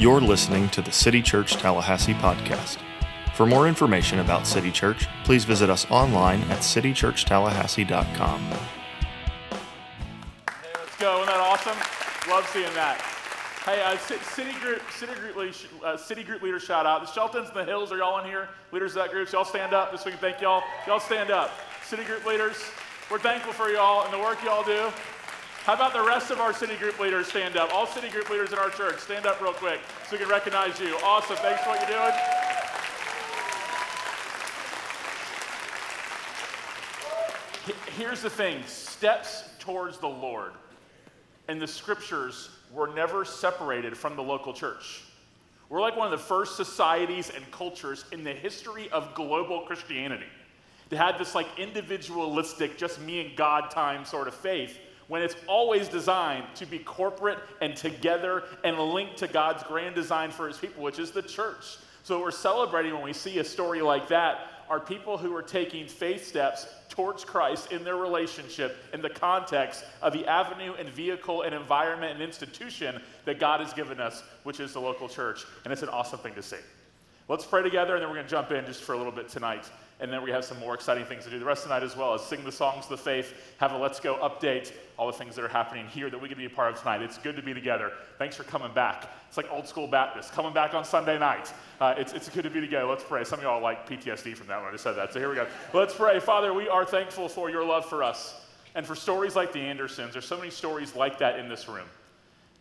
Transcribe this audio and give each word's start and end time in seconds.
You're 0.00 0.22
listening 0.22 0.70
to 0.70 0.80
the 0.80 0.90
City 0.90 1.20
Church 1.20 1.56
Tallahassee 1.56 2.14
podcast. 2.14 2.78
For 3.34 3.44
more 3.44 3.68
information 3.68 4.20
about 4.20 4.46
City 4.46 4.70
Church, 4.70 5.06
please 5.24 5.44
visit 5.44 5.68
us 5.68 5.84
online 5.90 6.40
at 6.44 6.60
citychurchtallahassee.com. 6.60 8.40
Hey, 8.40 8.56
let's 10.74 10.96
go. 10.96 11.16
Isn't 11.16 11.26
that 11.26 11.40
awesome? 11.40 11.76
Love 12.30 12.48
seeing 12.48 12.72
that. 12.72 12.98
Hey, 13.66 13.82
uh, 13.82 13.98
City 13.98 14.58
Group, 14.60 14.80
City 14.90 15.12
Group, 15.12 15.36
uh, 15.84 15.98
City 15.98 16.24
Group 16.24 16.40
leader 16.40 16.58
shout 16.58 16.86
out. 16.86 17.04
The 17.04 17.12
Sheltons 17.12 17.48
and 17.48 17.56
the 17.58 17.64
Hills, 17.66 17.92
are 17.92 17.98
y'all 17.98 18.18
in 18.20 18.24
here? 18.24 18.48
Leaders 18.72 18.92
of 18.92 19.02
that 19.02 19.10
group, 19.10 19.28
so 19.28 19.36
y'all 19.36 19.44
stand 19.44 19.74
up 19.74 19.92
this 19.92 20.06
week. 20.06 20.14
Thank 20.14 20.40
y'all. 20.40 20.62
Y'all 20.86 20.98
stand 20.98 21.30
up. 21.30 21.50
City 21.84 22.04
Group 22.04 22.24
leaders, 22.24 22.56
we're 23.10 23.18
thankful 23.18 23.52
for 23.52 23.68
y'all 23.68 24.04
and 24.04 24.14
the 24.14 24.18
work 24.18 24.42
y'all 24.42 24.64
do. 24.64 24.90
How 25.64 25.74
about 25.74 25.92
the 25.92 26.02
rest 26.02 26.30
of 26.30 26.40
our 26.40 26.54
City 26.54 26.74
Group 26.76 26.98
leaders 26.98 27.26
stand 27.26 27.58
up? 27.58 27.72
All 27.74 27.86
City 27.86 28.08
Group 28.08 28.30
leaders 28.30 28.50
in 28.50 28.58
our 28.58 28.70
church, 28.70 28.98
stand 28.98 29.26
up 29.26 29.42
real 29.42 29.52
quick 29.52 29.78
so 30.08 30.12
we 30.12 30.18
can 30.18 30.28
recognize 30.28 30.80
you. 30.80 30.96
Awesome. 31.04 31.36
Thanks 31.36 31.62
for 31.62 31.68
what 31.70 31.80
you're 31.86 31.98
doing. 31.98 32.12
Here's 37.98 38.22
the 38.22 38.30
thing 38.30 38.62
steps 38.64 39.50
towards 39.58 39.98
the 39.98 40.08
Lord 40.08 40.52
and 41.48 41.60
the 41.60 41.68
scriptures 41.68 42.48
were 42.72 42.88
never 42.94 43.26
separated 43.26 43.94
from 43.94 44.16
the 44.16 44.22
local 44.22 44.54
church. 44.54 45.02
We're 45.68 45.82
like 45.82 45.94
one 45.94 46.10
of 46.10 46.18
the 46.18 46.24
first 46.24 46.56
societies 46.56 47.30
and 47.36 47.48
cultures 47.50 48.06
in 48.12 48.24
the 48.24 48.32
history 48.32 48.88
of 48.90 49.14
global 49.14 49.60
Christianity 49.60 50.26
to 50.88 50.96
have 50.96 51.18
this 51.18 51.34
like 51.34 51.46
individualistic, 51.58 52.78
just 52.78 52.98
me 53.02 53.20
and 53.26 53.36
God 53.36 53.70
time 53.70 54.06
sort 54.06 54.26
of 54.26 54.34
faith 54.34 54.78
when 55.10 55.22
it's 55.22 55.34
always 55.48 55.88
designed 55.88 56.44
to 56.54 56.64
be 56.64 56.78
corporate 56.78 57.40
and 57.60 57.74
together 57.74 58.44
and 58.62 58.78
linked 58.78 59.16
to 59.16 59.26
God's 59.26 59.64
grand 59.64 59.96
design 59.96 60.30
for 60.30 60.46
his 60.46 60.56
people, 60.56 60.84
which 60.84 61.00
is 61.00 61.10
the 61.10 61.20
church. 61.20 61.78
So, 62.04 62.14
what 62.14 62.26
we're 62.26 62.30
celebrating 62.30 62.94
when 62.94 63.02
we 63.02 63.12
see 63.12 63.40
a 63.40 63.44
story 63.44 63.82
like 63.82 64.06
that 64.06 64.52
are 64.68 64.78
people 64.78 65.18
who 65.18 65.34
are 65.34 65.42
taking 65.42 65.88
faith 65.88 66.28
steps 66.28 66.68
towards 66.88 67.24
Christ 67.24 67.72
in 67.72 67.82
their 67.82 67.96
relationship 67.96 68.76
in 68.92 69.02
the 69.02 69.10
context 69.10 69.84
of 70.00 70.12
the 70.12 70.24
avenue 70.28 70.74
and 70.78 70.88
vehicle 70.88 71.42
and 71.42 71.56
environment 71.56 72.12
and 72.12 72.22
institution 72.22 73.02
that 73.24 73.40
God 73.40 73.58
has 73.58 73.72
given 73.72 73.98
us, 74.00 74.22
which 74.44 74.60
is 74.60 74.72
the 74.72 74.80
local 74.80 75.08
church. 75.08 75.44
And 75.64 75.72
it's 75.72 75.82
an 75.82 75.88
awesome 75.88 76.20
thing 76.20 76.34
to 76.34 76.42
see. 76.42 76.56
Let's 77.26 77.44
pray 77.44 77.64
together, 77.64 77.94
and 77.96 78.02
then 78.02 78.10
we're 78.10 78.16
going 78.16 78.26
to 78.26 78.30
jump 78.30 78.52
in 78.52 78.64
just 78.64 78.82
for 78.82 78.92
a 78.92 78.96
little 78.96 79.12
bit 79.12 79.28
tonight. 79.28 79.68
And 80.00 80.10
then 80.10 80.22
we 80.22 80.30
have 80.30 80.44
some 80.44 80.58
more 80.58 80.74
exciting 80.74 81.04
things 81.04 81.24
to 81.24 81.30
do 81.30 81.38
the 81.38 81.44
rest 81.44 81.62
of 81.64 81.68
the 81.68 81.74
night 81.74 81.82
as 81.82 81.96
well 81.96 82.14
as 82.14 82.22
sing 82.22 82.42
the 82.42 82.52
songs 82.52 82.84
of 82.84 82.90
the 82.90 82.96
faith, 82.96 83.34
have 83.58 83.72
a 83.72 83.78
Let's 83.78 84.00
Go 84.00 84.16
update, 84.16 84.72
all 84.96 85.06
the 85.06 85.12
things 85.12 85.36
that 85.36 85.44
are 85.44 85.48
happening 85.48 85.86
here 85.88 86.08
that 86.08 86.20
we 86.20 86.28
can 86.28 86.38
be 86.38 86.46
a 86.46 86.50
part 86.50 86.72
of 86.72 86.78
tonight. 86.78 87.02
It's 87.02 87.18
good 87.18 87.36
to 87.36 87.42
be 87.42 87.52
together. 87.52 87.92
Thanks 88.18 88.34
for 88.34 88.44
coming 88.44 88.72
back. 88.72 89.10
It's 89.28 89.36
like 89.36 89.50
old 89.50 89.68
school 89.68 89.86
Baptist, 89.86 90.32
coming 90.32 90.52
back 90.52 90.74
on 90.74 90.84
Sunday 90.84 91.18
night. 91.18 91.52
Uh, 91.80 91.94
it's, 91.98 92.12
it's 92.12 92.28
good 92.30 92.44
to 92.44 92.50
be 92.50 92.60
together. 92.60 92.86
Let's 92.86 93.04
pray. 93.04 93.24
Some 93.24 93.40
of 93.40 93.44
y'all 93.44 93.62
like 93.62 93.88
PTSD 93.88 94.36
from 94.36 94.46
that 94.46 94.62
when 94.62 94.72
I 94.72 94.76
said 94.76 94.92
that. 94.94 95.12
So 95.12 95.18
here 95.18 95.28
we 95.28 95.34
go. 95.34 95.46
Let's 95.72 95.94
pray. 95.94 96.18
Father, 96.18 96.54
we 96.54 96.68
are 96.68 96.84
thankful 96.84 97.28
for 97.28 97.50
your 97.50 97.64
love 97.64 97.86
for 97.86 98.02
us 98.02 98.40
and 98.74 98.86
for 98.86 98.94
stories 98.94 99.36
like 99.36 99.52
the 99.52 99.60
Andersons. 99.60 100.12
There's 100.12 100.24
so 100.24 100.38
many 100.38 100.50
stories 100.50 100.96
like 100.96 101.18
that 101.18 101.38
in 101.38 101.48
this 101.48 101.68
room. 101.68 101.86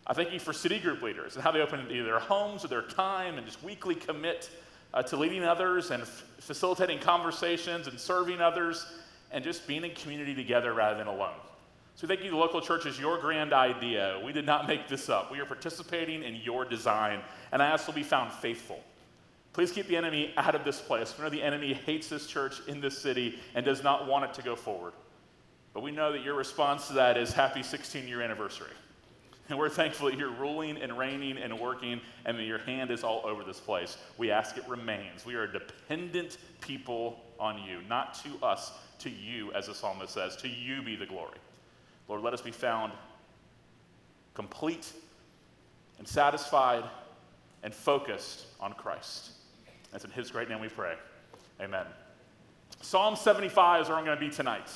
I 0.05 0.13
thank 0.13 0.33
you 0.33 0.39
for 0.39 0.53
city 0.53 0.79
group 0.79 1.01
leaders 1.01 1.35
and 1.35 1.43
how 1.43 1.51
they 1.51 1.61
open 1.61 1.85
either 1.91 2.03
their 2.03 2.19
homes 2.19 2.65
or 2.65 2.67
their 2.67 2.81
time 2.81 3.37
and 3.37 3.45
just 3.45 3.63
weekly 3.63 3.93
commit 3.95 4.49
uh, 4.93 5.03
to 5.03 5.17
leading 5.17 5.43
others 5.43 5.91
and 5.91 6.03
f- 6.03 6.25
facilitating 6.39 6.99
conversations 6.99 7.87
and 7.87 7.99
serving 7.99 8.41
others 8.41 8.85
and 9.31 9.43
just 9.43 9.67
being 9.67 9.83
in 9.83 9.91
community 9.91 10.33
together 10.33 10.73
rather 10.73 10.97
than 10.97 11.07
alone. 11.07 11.37
So 11.95 12.07
thank 12.07 12.23
you, 12.23 12.31
the 12.31 12.37
local 12.37 12.61
church 12.61 12.85
is 12.85 12.99
your 12.99 13.17
grand 13.19 13.51
idea. 13.51 14.21
We 14.23 14.31
did 14.31 14.45
not 14.45 14.67
make 14.67 14.87
this 14.87 15.09
up. 15.09 15.31
We 15.31 15.39
are 15.39 15.45
participating 15.45 16.23
in 16.23 16.35
your 16.35 16.63
design, 16.63 17.19
and 17.51 17.61
I 17.61 17.67
ask 17.67 17.85
to 17.87 17.91
be 17.91 18.03
found 18.03 18.31
faithful. 18.31 18.79
Please 19.51 19.71
keep 19.71 19.87
the 19.87 19.97
enemy 19.97 20.33
out 20.37 20.55
of 20.55 20.63
this 20.63 20.79
place. 20.79 21.13
We 21.17 21.23
know 21.23 21.29
the 21.29 21.43
enemy 21.43 21.73
hates 21.73 22.07
this 22.07 22.27
church 22.27 22.61
in 22.67 22.79
this 22.79 22.97
city 22.97 23.39
and 23.55 23.65
does 23.65 23.83
not 23.83 24.07
want 24.07 24.25
it 24.25 24.33
to 24.35 24.41
go 24.41 24.55
forward. 24.55 24.93
But 25.73 25.83
we 25.83 25.91
know 25.91 26.11
that 26.11 26.23
your 26.23 26.35
response 26.35 26.87
to 26.87 26.93
that 26.93 27.17
is 27.17 27.33
happy 27.33 27.63
16 27.63 28.07
year 28.07 28.21
anniversary. 28.21 28.71
And 29.49 29.57
we're 29.57 29.69
thankful 29.69 30.09
that 30.09 30.17
you're 30.17 30.29
ruling 30.29 30.77
and 30.77 30.95
reigning 30.95 31.37
and 31.37 31.59
working 31.59 31.99
and 32.25 32.37
that 32.37 32.43
your 32.43 32.59
hand 32.59 32.91
is 32.91 33.03
all 33.03 33.21
over 33.25 33.43
this 33.43 33.59
place. 33.59 33.97
We 34.17 34.29
ask 34.29 34.57
it 34.57 34.67
remains. 34.67 35.25
We 35.25 35.33
are 35.35 35.43
a 35.43 35.51
dependent 35.51 36.37
people 36.61 37.19
on 37.39 37.61
you, 37.63 37.79
not 37.89 38.13
to 38.23 38.45
us, 38.45 38.71
to 38.99 39.09
you, 39.09 39.51
as 39.53 39.65
the 39.65 39.73
psalmist 39.73 40.13
says. 40.13 40.35
To 40.37 40.47
you 40.47 40.83
be 40.83 40.95
the 40.95 41.07
glory. 41.07 41.37
Lord, 42.07 42.21
let 42.21 42.33
us 42.33 42.41
be 42.41 42.51
found 42.51 42.93
complete 44.35 44.91
and 45.97 46.07
satisfied 46.07 46.83
and 47.63 47.73
focused 47.73 48.45
on 48.59 48.73
Christ. 48.73 49.31
That's 49.91 50.05
in 50.05 50.11
his 50.11 50.29
great 50.29 50.47
name 50.47 50.59
we 50.61 50.69
pray. 50.69 50.93
Amen. 51.59 51.85
Psalm 52.81 53.15
75 53.15 53.81
is 53.81 53.89
where 53.89 53.97
I'm 53.97 54.05
going 54.05 54.17
to 54.17 54.23
be 54.25 54.29
tonight 54.29 54.69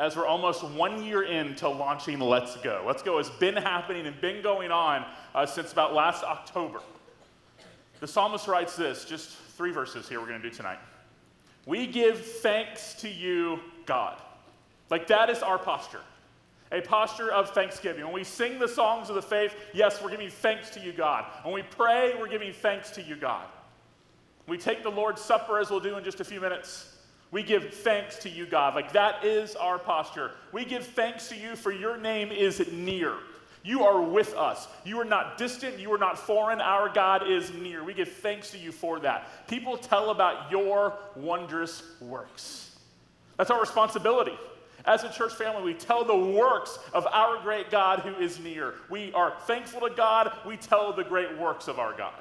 as 0.00 0.16
we're 0.16 0.26
almost 0.26 0.64
one 0.64 1.04
year 1.04 1.24
into 1.24 1.68
launching 1.68 2.18
Let's 2.18 2.56
Go. 2.56 2.82
Let's 2.86 3.02
Go 3.02 3.18
has 3.18 3.28
been 3.28 3.54
happening 3.54 4.06
and 4.06 4.18
been 4.18 4.42
going 4.42 4.72
on 4.72 5.04
uh, 5.34 5.44
since 5.44 5.72
about 5.72 5.94
last 5.94 6.24
October. 6.24 6.80
The 8.00 8.08
psalmist 8.08 8.48
writes 8.48 8.76
this, 8.76 9.04
just 9.04 9.36
three 9.58 9.72
verses 9.72 10.08
here 10.08 10.18
we're 10.18 10.26
going 10.26 10.40
to 10.40 10.48
do 10.48 10.56
tonight. 10.56 10.78
We 11.66 11.86
give 11.86 12.24
thanks 12.26 12.94
to 12.94 13.10
you, 13.10 13.60
God. 13.84 14.18
Like 14.88 15.06
that 15.08 15.28
is 15.28 15.42
our 15.42 15.58
posture. 15.58 16.00
A 16.72 16.80
posture 16.80 17.30
of 17.30 17.50
thanksgiving. 17.50 18.02
When 18.04 18.14
we 18.14 18.24
sing 18.24 18.58
the 18.58 18.68
songs 18.68 19.10
of 19.10 19.16
the 19.16 19.22
faith, 19.22 19.54
yes, 19.74 20.00
we're 20.02 20.10
giving 20.10 20.30
thanks 20.30 20.70
to 20.70 20.80
you, 20.80 20.92
God. 20.92 21.26
When 21.42 21.52
we 21.52 21.62
pray, 21.62 22.14
we're 22.18 22.28
giving 22.28 22.54
thanks 22.54 22.90
to 22.92 23.02
you, 23.02 23.16
God. 23.16 23.44
We 24.46 24.56
take 24.56 24.82
the 24.82 24.90
Lord's 24.90 25.20
Supper, 25.20 25.58
as 25.58 25.68
we'll 25.68 25.80
do 25.80 25.98
in 25.98 26.04
just 26.04 26.20
a 26.20 26.24
few 26.24 26.40
minutes. 26.40 26.89
We 27.30 27.42
give 27.42 27.72
thanks 27.74 28.16
to 28.18 28.28
you, 28.28 28.46
God. 28.46 28.74
Like 28.74 28.92
that 28.92 29.24
is 29.24 29.54
our 29.56 29.78
posture. 29.78 30.32
We 30.52 30.64
give 30.64 30.84
thanks 30.84 31.28
to 31.28 31.36
you 31.36 31.54
for 31.54 31.70
your 31.70 31.96
name 31.96 32.32
is 32.32 32.70
near. 32.72 33.14
You 33.62 33.84
are 33.84 34.00
with 34.00 34.34
us. 34.34 34.68
You 34.84 34.98
are 35.00 35.04
not 35.04 35.36
distant. 35.36 35.78
You 35.78 35.92
are 35.92 35.98
not 35.98 36.18
foreign. 36.18 36.60
Our 36.60 36.88
God 36.88 37.30
is 37.30 37.52
near. 37.52 37.84
We 37.84 37.94
give 37.94 38.10
thanks 38.10 38.50
to 38.52 38.58
you 38.58 38.72
for 38.72 38.98
that. 39.00 39.46
People 39.48 39.76
tell 39.76 40.10
about 40.10 40.50
your 40.50 40.94
wondrous 41.14 41.82
works. 42.00 42.74
That's 43.36 43.50
our 43.50 43.60
responsibility. 43.60 44.36
As 44.86 45.04
a 45.04 45.12
church 45.12 45.34
family, 45.34 45.62
we 45.62 45.74
tell 45.74 46.04
the 46.04 46.16
works 46.16 46.78
of 46.94 47.06
our 47.06 47.42
great 47.42 47.70
God 47.70 48.00
who 48.00 48.14
is 48.14 48.40
near. 48.40 48.74
We 48.88 49.12
are 49.12 49.34
thankful 49.46 49.82
to 49.82 49.94
God. 49.94 50.32
We 50.46 50.56
tell 50.56 50.92
the 50.94 51.04
great 51.04 51.38
works 51.38 51.68
of 51.68 51.78
our 51.78 51.94
God. 51.96 52.14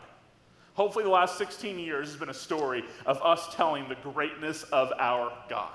Hopefully, 0.79 1.03
the 1.03 1.09
last 1.09 1.37
16 1.37 1.77
years 1.77 2.07
has 2.07 2.15
been 2.15 2.29
a 2.29 2.33
story 2.33 2.85
of 3.05 3.21
us 3.21 3.53
telling 3.53 3.89
the 3.89 3.95
greatness 3.95 4.63
of 4.71 4.93
our 4.97 5.29
God. 5.49 5.73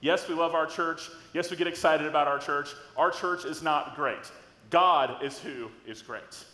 Yes, 0.00 0.28
we 0.28 0.36
love 0.36 0.54
our 0.54 0.64
church. 0.64 1.10
Yes, 1.34 1.50
we 1.50 1.56
get 1.56 1.66
excited 1.66 2.06
about 2.06 2.28
our 2.28 2.38
church. 2.38 2.68
Our 2.96 3.10
church 3.10 3.44
is 3.44 3.64
not 3.64 3.96
great. 3.96 4.30
God 4.70 5.24
is 5.24 5.40
who 5.40 5.72
is 5.88 6.02
great. 6.02 6.44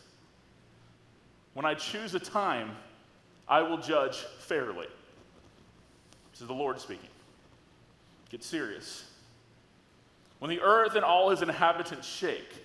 When 1.52 1.66
I 1.66 1.74
choose 1.74 2.14
a 2.14 2.18
time, 2.18 2.70
I 3.46 3.60
will 3.60 3.76
judge 3.76 4.16
fairly. 4.38 4.86
This 6.32 6.40
is 6.40 6.46
the 6.46 6.54
Lord 6.54 6.80
speaking. 6.80 7.10
Get 8.30 8.42
serious. 8.42 9.04
When 10.38 10.48
the 10.48 10.62
earth 10.62 10.94
and 10.94 11.04
all 11.04 11.28
his 11.28 11.42
inhabitants 11.42 12.08
shake, 12.08 12.64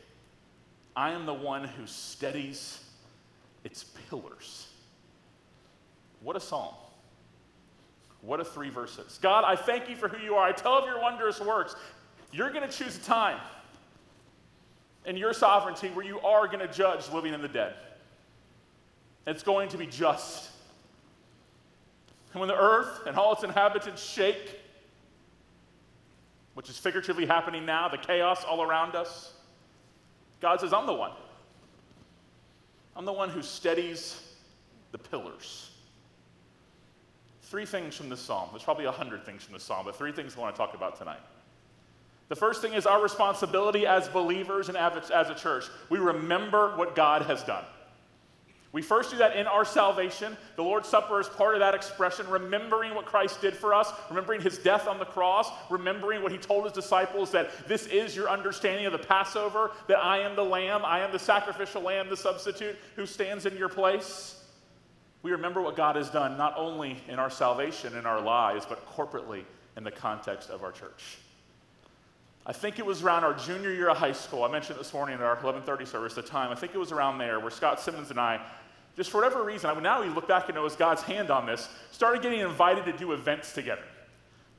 I 0.96 1.12
am 1.12 1.26
the 1.26 1.34
one 1.34 1.66
who 1.66 1.88
steadies 1.88 2.80
its 3.66 3.84
pillars. 4.10 4.63
What 6.24 6.36
a 6.36 6.40
psalm. 6.40 6.74
What 8.22 8.40
a 8.40 8.46
three 8.46 8.70
verses. 8.70 9.20
God, 9.22 9.44
I 9.46 9.56
thank 9.56 9.90
you 9.90 9.96
for 9.98 10.08
who 10.08 10.24
you 10.24 10.36
are. 10.36 10.48
I 10.48 10.54
tell 10.54 10.78
of 10.78 10.86
your 10.86 11.02
wondrous 11.02 11.42
works. 11.42 11.76
You're 12.32 12.50
going 12.50 12.68
to 12.68 12.76
choose 12.76 12.98
a 12.98 13.02
time 13.02 13.40
in 15.06 15.18
your 15.18 15.34
sovereignty 15.34 15.90
where 15.90 16.06
you 16.06 16.20
are 16.22 16.48
going 16.48 16.66
to 16.66 16.74
judge 16.74 17.10
living 17.12 17.34
and 17.34 17.44
the 17.44 17.50
dead. 17.50 17.76
It's 19.28 19.44
going 19.44 19.70
to 19.70 19.78
be 19.78 19.86
just. 19.86 20.50
And 22.32 22.40
when 22.40 22.48
the 22.48 22.58
earth 22.58 23.02
and 23.06 23.18
all 23.18 23.34
its 23.34 23.44
inhabitants 23.44 24.02
shake, 24.02 24.60
which 26.54 26.70
is 26.70 26.78
figuratively 26.78 27.26
happening 27.26 27.66
now, 27.66 27.90
the 27.90 27.98
chaos 27.98 28.44
all 28.46 28.62
around 28.62 28.96
us, 28.96 29.34
God 30.40 30.62
says, 30.62 30.72
I'm 30.72 30.86
the 30.86 30.94
one. 30.94 31.12
I'm 32.96 33.06
the 33.06 33.14
one 33.14 33.30
who 33.30 33.42
steadies 33.42 34.22
the 34.92 34.98
pillars. 34.98 35.73
Three 37.44 37.66
things 37.66 37.96
from 37.96 38.10
this 38.10 38.20
psalm. 38.20 38.50
There's 38.52 38.64
probably 38.64 38.86
a 38.86 38.92
hundred 38.92 39.26
things 39.26 39.44
from 39.44 39.54
this 39.54 39.64
psalm, 39.64 39.86
but 39.86 39.96
three 39.96 40.12
things 40.12 40.36
I 40.36 40.40
want 40.40 40.56
to 40.56 40.58
talk 40.58 40.74
about 40.74 40.98
tonight. 40.98 41.20
The 42.30 42.36
first 42.36 42.62
thing 42.62 42.74
is 42.74 42.86
our 42.86 43.02
responsibility 43.02 43.86
as 43.86 44.08
believers 44.08 44.70
and 44.70 44.78
as 44.78 45.30
a 45.30 45.36
church. 45.36 45.66
We 45.90 46.00
remember 46.00 46.76
what 46.78 46.96
God 46.96 47.24
has 47.24 47.44
done. 47.44 47.64
We 48.72 48.82
first 48.82 49.12
do 49.12 49.18
that 49.18 49.36
in 49.36 49.46
our 49.46 49.66
salvation. 49.66 50.36
The 50.56 50.64
Lord's 50.64 50.90
Supper 50.90 51.20
is 51.20 51.30
part 51.30 51.54
of 51.54 51.60
that 51.60 51.76
expression, 51.76 52.28
remembering 52.28 52.96
what 52.96 53.06
Christ 53.06 53.40
did 53.40 53.54
for 53.54 53.72
us, 53.72 53.92
remembering 54.10 54.42
his 54.42 54.58
death 54.58 54.88
on 54.88 54.98
the 54.98 55.06
cross, 55.06 55.52
remembering 55.70 56.24
what 56.24 56.32
he 56.32 56.40
told 56.40 56.64
his 56.64 56.74
disciples 56.74 57.30
that 57.32 57.52
this 57.68 57.86
is 57.86 58.16
your 58.16 58.30
understanding 58.30 58.88
of 58.88 58.94
the 58.94 58.98
Passover, 58.98 59.72
that 59.88 60.00
I 60.00 60.18
am 60.22 60.36
the 60.36 60.44
lamb, 60.44 60.84
I 60.84 61.02
am 61.02 61.12
the 61.12 61.20
sacrificial 61.20 61.84
lamb, 61.84 62.10
the 62.10 62.18
substitute 62.18 62.76
who 62.96 63.06
stands 63.06 63.46
in 63.46 63.56
your 63.58 63.70
place. 63.70 64.43
We 65.24 65.32
remember 65.32 65.62
what 65.62 65.78
God 65.78 65.96
has 65.96 66.10
done, 66.10 66.38
not 66.38 66.54
only 66.58 66.98
in 67.08 67.18
our 67.18 67.30
salvation, 67.30 67.96
in 67.96 68.06
our 68.06 68.22
lives, 68.22 68.66
but 68.68 68.86
corporately 68.96 69.44
in 69.78 69.84
the 69.84 69.92
context 69.92 70.50
of 70.50 70.64
our 70.64 70.72
church. 70.72 71.18
I 72.46 72.52
think 72.52 72.78
it 72.78 72.86
was 72.86 73.04
around 73.04 73.24
our 73.24 73.34
junior 73.34 73.72
year 73.72 73.90
of 73.90 73.96
high 73.96 74.12
school. 74.12 74.44
I 74.44 74.52
mentioned 74.52 74.78
this 74.78 74.94
morning 74.94 75.16
at 75.16 75.22
our 75.22 75.38
11:30 75.38 75.86
service. 75.88 76.14
The 76.14 76.22
time 76.22 76.52
I 76.52 76.56
think 76.56 76.76
it 76.76 76.78
was 76.78 76.92
around 76.92 77.18
there 77.18 77.40
where 77.40 77.50
Scott 77.50 77.80
Simmons 77.80 78.12
and 78.12 78.20
I, 78.20 78.42
just 78.98 79.12
for 79.12 79.18
whatever 79.18 79.44
reason, 79.44 79.70
I 79.70 79.74
mean, 79.74 79.84
now 79.84 80.02
we 80.02 80.10
look 80.10 80.28
back 80.28 80.50
and 80.50 80.56
know 80.56 80.62
it 80.62 80.66
was 80.66 80.76
God's 80.76 81.02
hand 81.02 81.32
on 81.32 81.46
this. 81.46 81.70
Started 81.92 82.22
getting 82.22 82.42
invited 82.42 82.84
to 82.86 82.92
do 82.92 83.14
events 83.14 83.54
together, 83.54 83.86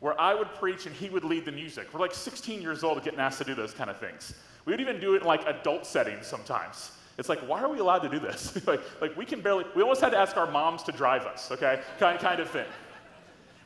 where 0.01 0.19
I 0.19 0.35
would 0.35 0.49
preach 0.55 0.87
and 0.87 0.97
he 0.97 1.11
would 1.11 1.25
lead 1.25 1.45
the 1.45 1.53
music. 1.53 1.93
We're 1.93 2.01
like 2.01 2.15
16 2.15 2.63
years 2.63 2.83
old 2.83 3.05
getting 3.05 3.21
asked 3.21 3.37
to 3.39 3.45
do 3.45 3.55
those 3.55 3.75
kind 3.75 3.91
of 3.91 3.99
things. 3.99 4.33
We 4.65 4.73
would 4.73 4.81
even 4.81 4.99
do 4.99 5.15
it 5.15 5.21
in 5.21 5.29
like 5.29 5.47
adult 5.47 5.85
settings 5.85 6.27
sometimes. 6.27 6.93
It's 7.17 7.29
like, 7.29 7.41
why 7.41 7.63
are 7.63 7.69
we 7.69 7.79
allowed 7.79 8.01
to 8.01 8.09
do 8.09 8.19
this? 8.19 8.59
like, 8.67 8.81
like 9.01 9.17
we 9.17 9.25
can 9.25 9.41
barely. 9.41 9.65
We 9.75 9.83
almost 9.83 10.01
had 10.01 10.11
to 10.11 10.19
ask 10.19 10.37
our 10.37 10.51
moms 10.51 10.83
to 10.85 10.93
drive 10.93 11.23
us. 11.23 11.51
Okay, 11.51 11.81
kind 11.99 12.19
kind 12.19 12.41
of 12.41 12.51
thing. 12.51 12.67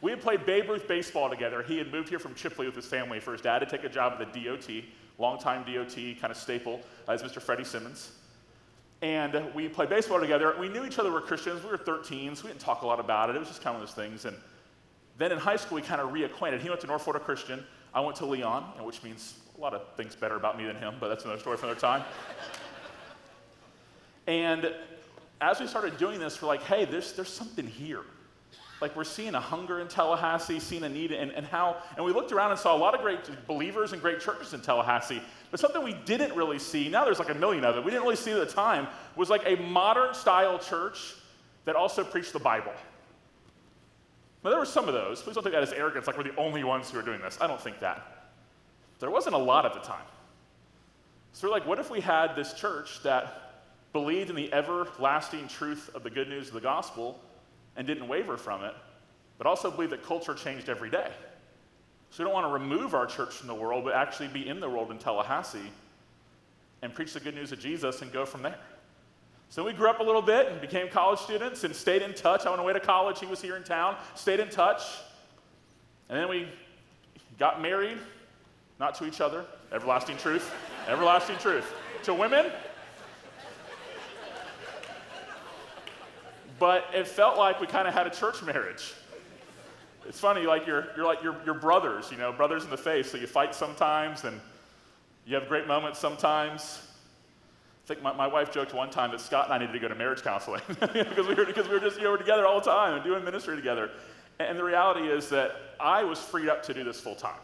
We 0.01 0.11
had 0.13 0.21
played 0.21 0.47
Babe 0.47 0.69
Ruth 0.69 0.87
baseball 0.87 1.29
together. 1.29 1.63
He 1.63 1.79
had 1.79 1.91
moved 1.91 2.09
here 2.09 2.19
from 2.19 2.35
Chipley 2.35 2.67
with 2.67 2.77
his 2.77 2.87
family 2.87 3.19
for 3.19 3.33
his 3.33 3.41
dad 3.41 3.59
to 3.61 3.67
take 3.67 3.85
a 3.85 3.89
job 3.89 4.21
at 4.21 4.33
the 4.33 4.45
DOT, 4.45 4.85
longtime 5.19 5.65
DOT 5.65 5.95
kind 6.21 6.31
of 6.31 6.37
staple, 6.37 6.81
uh, 7.09 7.13
as 7.13 7.23
Mr. 7.23 7.43
Freddie 7.43 7.65
Simmons. 7.65 8.13
And 9.03 9.55
we 9.55 9.69
played 9.69 9.89
baseball 9.89 10.21
together. 10.21 10.55
We 10.59 10.69
knew 10.69 10.85
each 10.85 10.99
other 10.99 11.11
were 11.11 11.21
Christians. 11.21 11.63
We 11.65 11.71
were 11.71 11.79
13, 11.79 12.37
so 12.37 12.45
we 12.45 12.51
didn't 12.51 12.61
talk 12.61 12.83
a 12.83 12.87
lot 12.87 13.01
about 13.01 13.31
it. 13.31 13.37
It 13.37 13.39
was 13.41 13.49
just 13.49 13.63
kind 13.63 13.75
of 13.75 13.83
those 13.83 13.93
things. 13.93 14.25
And 14.25 14.37
then 15.19 15.33
in 15.33 15.39
high 15.39 15.57
school, 15.57 15.77
we 15.77 15.83
kind 15.83 16.01
of 16.01 16.11
reacquainted. 16.11 16.61
He 16.61 16.69
went 16.69 16.81
to 16.83 16.87
North 16.87 17.03
Florida 17.03 17.25
Christian. 17.25 17.65
I 17.95 18.01
went 18.01 18.17
to 18.17 18.27
Leon, 18.27 18.63
which 18.83 19.03
means 19.03 19.35
a 19.57 19.61
lot 19.61 19.75
of 19.75 19.83
things 19.97 20.15
better 20.15 20.37
about 20.37 20.57
me 20.59 20.65
than 20.65 20.77
him, 20.77 20.95
but 21.01 21.09
that's 21.09 21.25
another 21.25 21.41
story 21.41 21.57
for 21.57 21.67
another 21.67 21.81
time. 21.81 22.05
And 24.29 24.73
as 25.41 25.59
we 25.59 25.67
started 25.67 25.97
doing 25.97 26.21
this, 26.21 26.41
we're 26.43 26.49
like, 26.49 26.63
hey, 26.63 26.85
there's, 26.85 27.15
there's 27.15 27.33
something 27.33 27.67
here. 27.67 28.03
Like 28.83 28.95
we're 28.95 29.05
seeing 29.05 29.35
a 29.35 29.41
hunger 29.41 29.81
in 29.81 29.89
Tallahassee, 29.89 30.61
seeing 30.61 30.85
a 30.85 30.89
need, 30.89 31.13
and, 31.13 31.33
and 31.33 31.47
how, 31.47 31.79
and 31.97 32.05
we 32.05 32.13
looked 32.13 32.31
around 32.31 32.51
and 32.51 32.61
saw 32.61 32.77
a 32.77 32.79
lot 32.79 32.95
of 32.95 33.01
great 33.01 33.19
believers 33.47 33.93
and 33.93 34.03
great 34.03 34.21
churches 34.21 34.53
in 34.53 34.61
Tallahassee. 34.61 35.23
But 35.51 35.61
something 35.61 35.83
we 35.83 35.95
didn't 36.05 36.37
really 36.37 36.59
see, 36.59 36.91
now 36.91 37.07
there's 37.07 37.19
like 37.19 37.31
a 37.31 37.35
million 37.35 37.65
of 37.65 37.77
it, 37.77 37.85
we 37.85 37.91
didn't 37.91 38.03
really 38.03 38.17
see 38.17 38.31
at 38.33 38.39
the 38.39 38.47
time, 38.47 38.87
was 39.17 39.31
like 39.31 39.43
a 39.47 39.57
modern 39.57 40.15
style 40.15 40.59
church 40.59 41.15
that 41.65 41.75
also 41.75 42.05
preached 42.05 42.35
the 42.35 42.39
Bible. 42.39 42.73
Now 44.45 44.51
there 44.51 44.59
were 44.59 44.67
some 44.67 44.89
of 44.89 44.95
those. 44.95 45.23
Please 45.23 45.35
don't 45.35 45.43
take 45.43 45.55
that 45.55 45.63
as 45.63 45.73
arrogance, 45.73 46.07
like 46.07 46.19
we're 46.19 46.25
the 46.25 46.37
only 46.37 46.63
ones 46.65 46.91
who 46.91 46.99
are 46.99 47.03
doing 47.03 47.21
this. 47.23 47.39
I 47.41 47.47
don't 47.47 47.61
think 47.61 47.81
that. 47.81 48.31
There 49.01 49.11
wasn't 49.11 49.35
a 49.35 49.39
lot 49.39 49.65
at 49.65 49.73
the 49.73 49.81
time. 49.81 50.05
So 51.33 51.49
we're 51.49 51.53
like, 51.53 51.67
what 51.67 51.79
if 51.79 51.91
we 51.91 52.01
had 52.01 52.37
this 52.37 52.53
church 52.53 53.03
that 53.03 53.48
believed 53.93 54.31
in 54.31 54.37
the 54.37 54.53
everlasting 54.53 55.49
truth 55.49 55.91
of 55.95 56.03
the 56.03 56.11
good 56.11 56.29
news 56.29 56.49
of 56.49 56.55
the 56.55 56.61
gospel? 56.61 57.21
and 57.79 57.87
didn't 57.87 58.09
waver 58.09 58.37
from 58.37 58.65
it, 58.65 58.75
but 59.39 59.47
also 59.47 59.71
believed 59.71 59.93
that 59.93 60.03
culture 60.03 60.35
changed 60.35 60.69
every 60.69 60.91
day. 60.91 61.11
So 62.11 62.23
we 62.23 62.25
don't 62.25 62.35
want 62.35 62.47
to 62.47 62.53
remove 62.53 62.93
our 62.93 63.07
church 63.07 63.35
from 63.35 63.47
the 63.47 63.55
world, 63.55 63.85
but 63.85 63.95
actually 63.95 64.29
be 64.29 64.47
in 64.47 64.61
the 64.61 64.69
world 64.69 64.91
in 64.91 64.99
Tallahassee 64.99 65.71
and 66.83 66.93
preach 66.93 67.15
the 67.15 67.21
good 67.21 67.35
news 67.35 67.53
of 67.53 67.61
Jesus 67.61 68.03
and 68.03 68.13
go 68.13 68.27
from 68.27 68.43
there. 68.43 68.59
So 69.49 69.65
we 69.65 69.73
grew 69.73 69.89
up 69.89 70.01
a 70.01 70.03
little 70.03 70.23
bit 70.23 70.49
and 70.49 70.61
became 70.61 70.89
college 70.89 71.21
students 71.21 71.65
and 71.65 71.75
stayed 71.75 72.03
in 72.03 72.13
touch. 72.15 72.47
I 72.47 72.51
went 72.51 72.61
away 72.61 72.73
to 72.73 72.81
college, 72.81 73.21
he 73.21 73.27
was 73.27 73.41
here 73.41 73.57
in 73.57 73.63
town, 73.63 73.97
stayed 74.15 74.41
in 74.41 74.51
touch. 74.51 74.83
And 76.09 76.19
then 76.19 76.29
we 76.29 76.49
got 77.39 77.63
married, 77.63 77.99
not 78.81 78.95
to 78.97 79.07
each 79.07 79.21
other, 79.21 79.45
everlasting 79.73 80.17
truth, 80.17 80.53
everlasting 80.89 81.37
truth. 81.39 81.73
To 82.05 82.15
women, 82.15 82.47
but 86.59 86.87
it 86.93 87.07
felt 87.07 87.39
like 87.39 87.61
we 87.61 87.67
kind 87.67 87.87
of 87.87 87.95
had 87.95 88.07
a 88.07 88.11
church 88.11 88.43
marriage. 88.43 88.95
It's 90.07 90.19
funny, 90.19 90.47
like 90.47 90.67
you're, 90.67 90.89
you're 90.97 91.05
like 91.05 91.23
your, 91.23 91.37
your 91.45 91.55
brothers, 91.55 92.11
you 92.11 92.17
know, 92.17 92.33
brothers 92.33 92.65
in 92.65 92.71
the 92.71 92.77
faith. 92.77 93.11
So 93.11 93.19
you 93.19 93.27
fight 93.27 93.55
sometimes 93.55 94.25
and 94.25 94.41
you 95.27 95.35
have 95.35 95.49
great 95.49 95.67
moments 95.67 95.99
sometimes. 95.99 96.81
I 97.85 97.89
think 97.89 98.03
my, 98.03 98.15
my 98.15 98.27
wife 98.27 98.51
joked 98.51 98.73
one 98.73 98.91
time 98.91 99.11
that 99.11 99.21
Scott 99.21 99.47
and 99.47 99.55
I 99.55 99.59
needed 99.59 99.73
to 99.73 99.79
go 99.79 99.89
to 99.89 99.95
marriage 99.95 100.23
counseling 100.23 100.63
because, 100.69 101.27
we 101.27 101.35
were, 101.35 101.45
because 101.45 101.69
we 101.69 101.75
were 101.75 101.81
just 101.81 101.99
you 101.99 102.05
know, 102.05 102.11
we 102.11 102.13
were 102.13 102.19
together 102.19 102.47
all 102.47 102.61
the 102.61 102.71
time 102.71 102.95
and 102.95 103.05
doing 103.05 103.23
ministry 103.25 103.55
together. 103.57 103.91
And 104.39 104.59
the 104.59 104.65
reality 104.65 105.09
is 105.09 105.29
that 105.31 105.53
I 105.79 106.05
was 106.05 106.19
freed 106.19 106.49
up 106.49 106.63
to 106.65 106.75
do 106.75 106.85
this 106.85 107.01
full 107.01 107.15
time. 107.15 107.41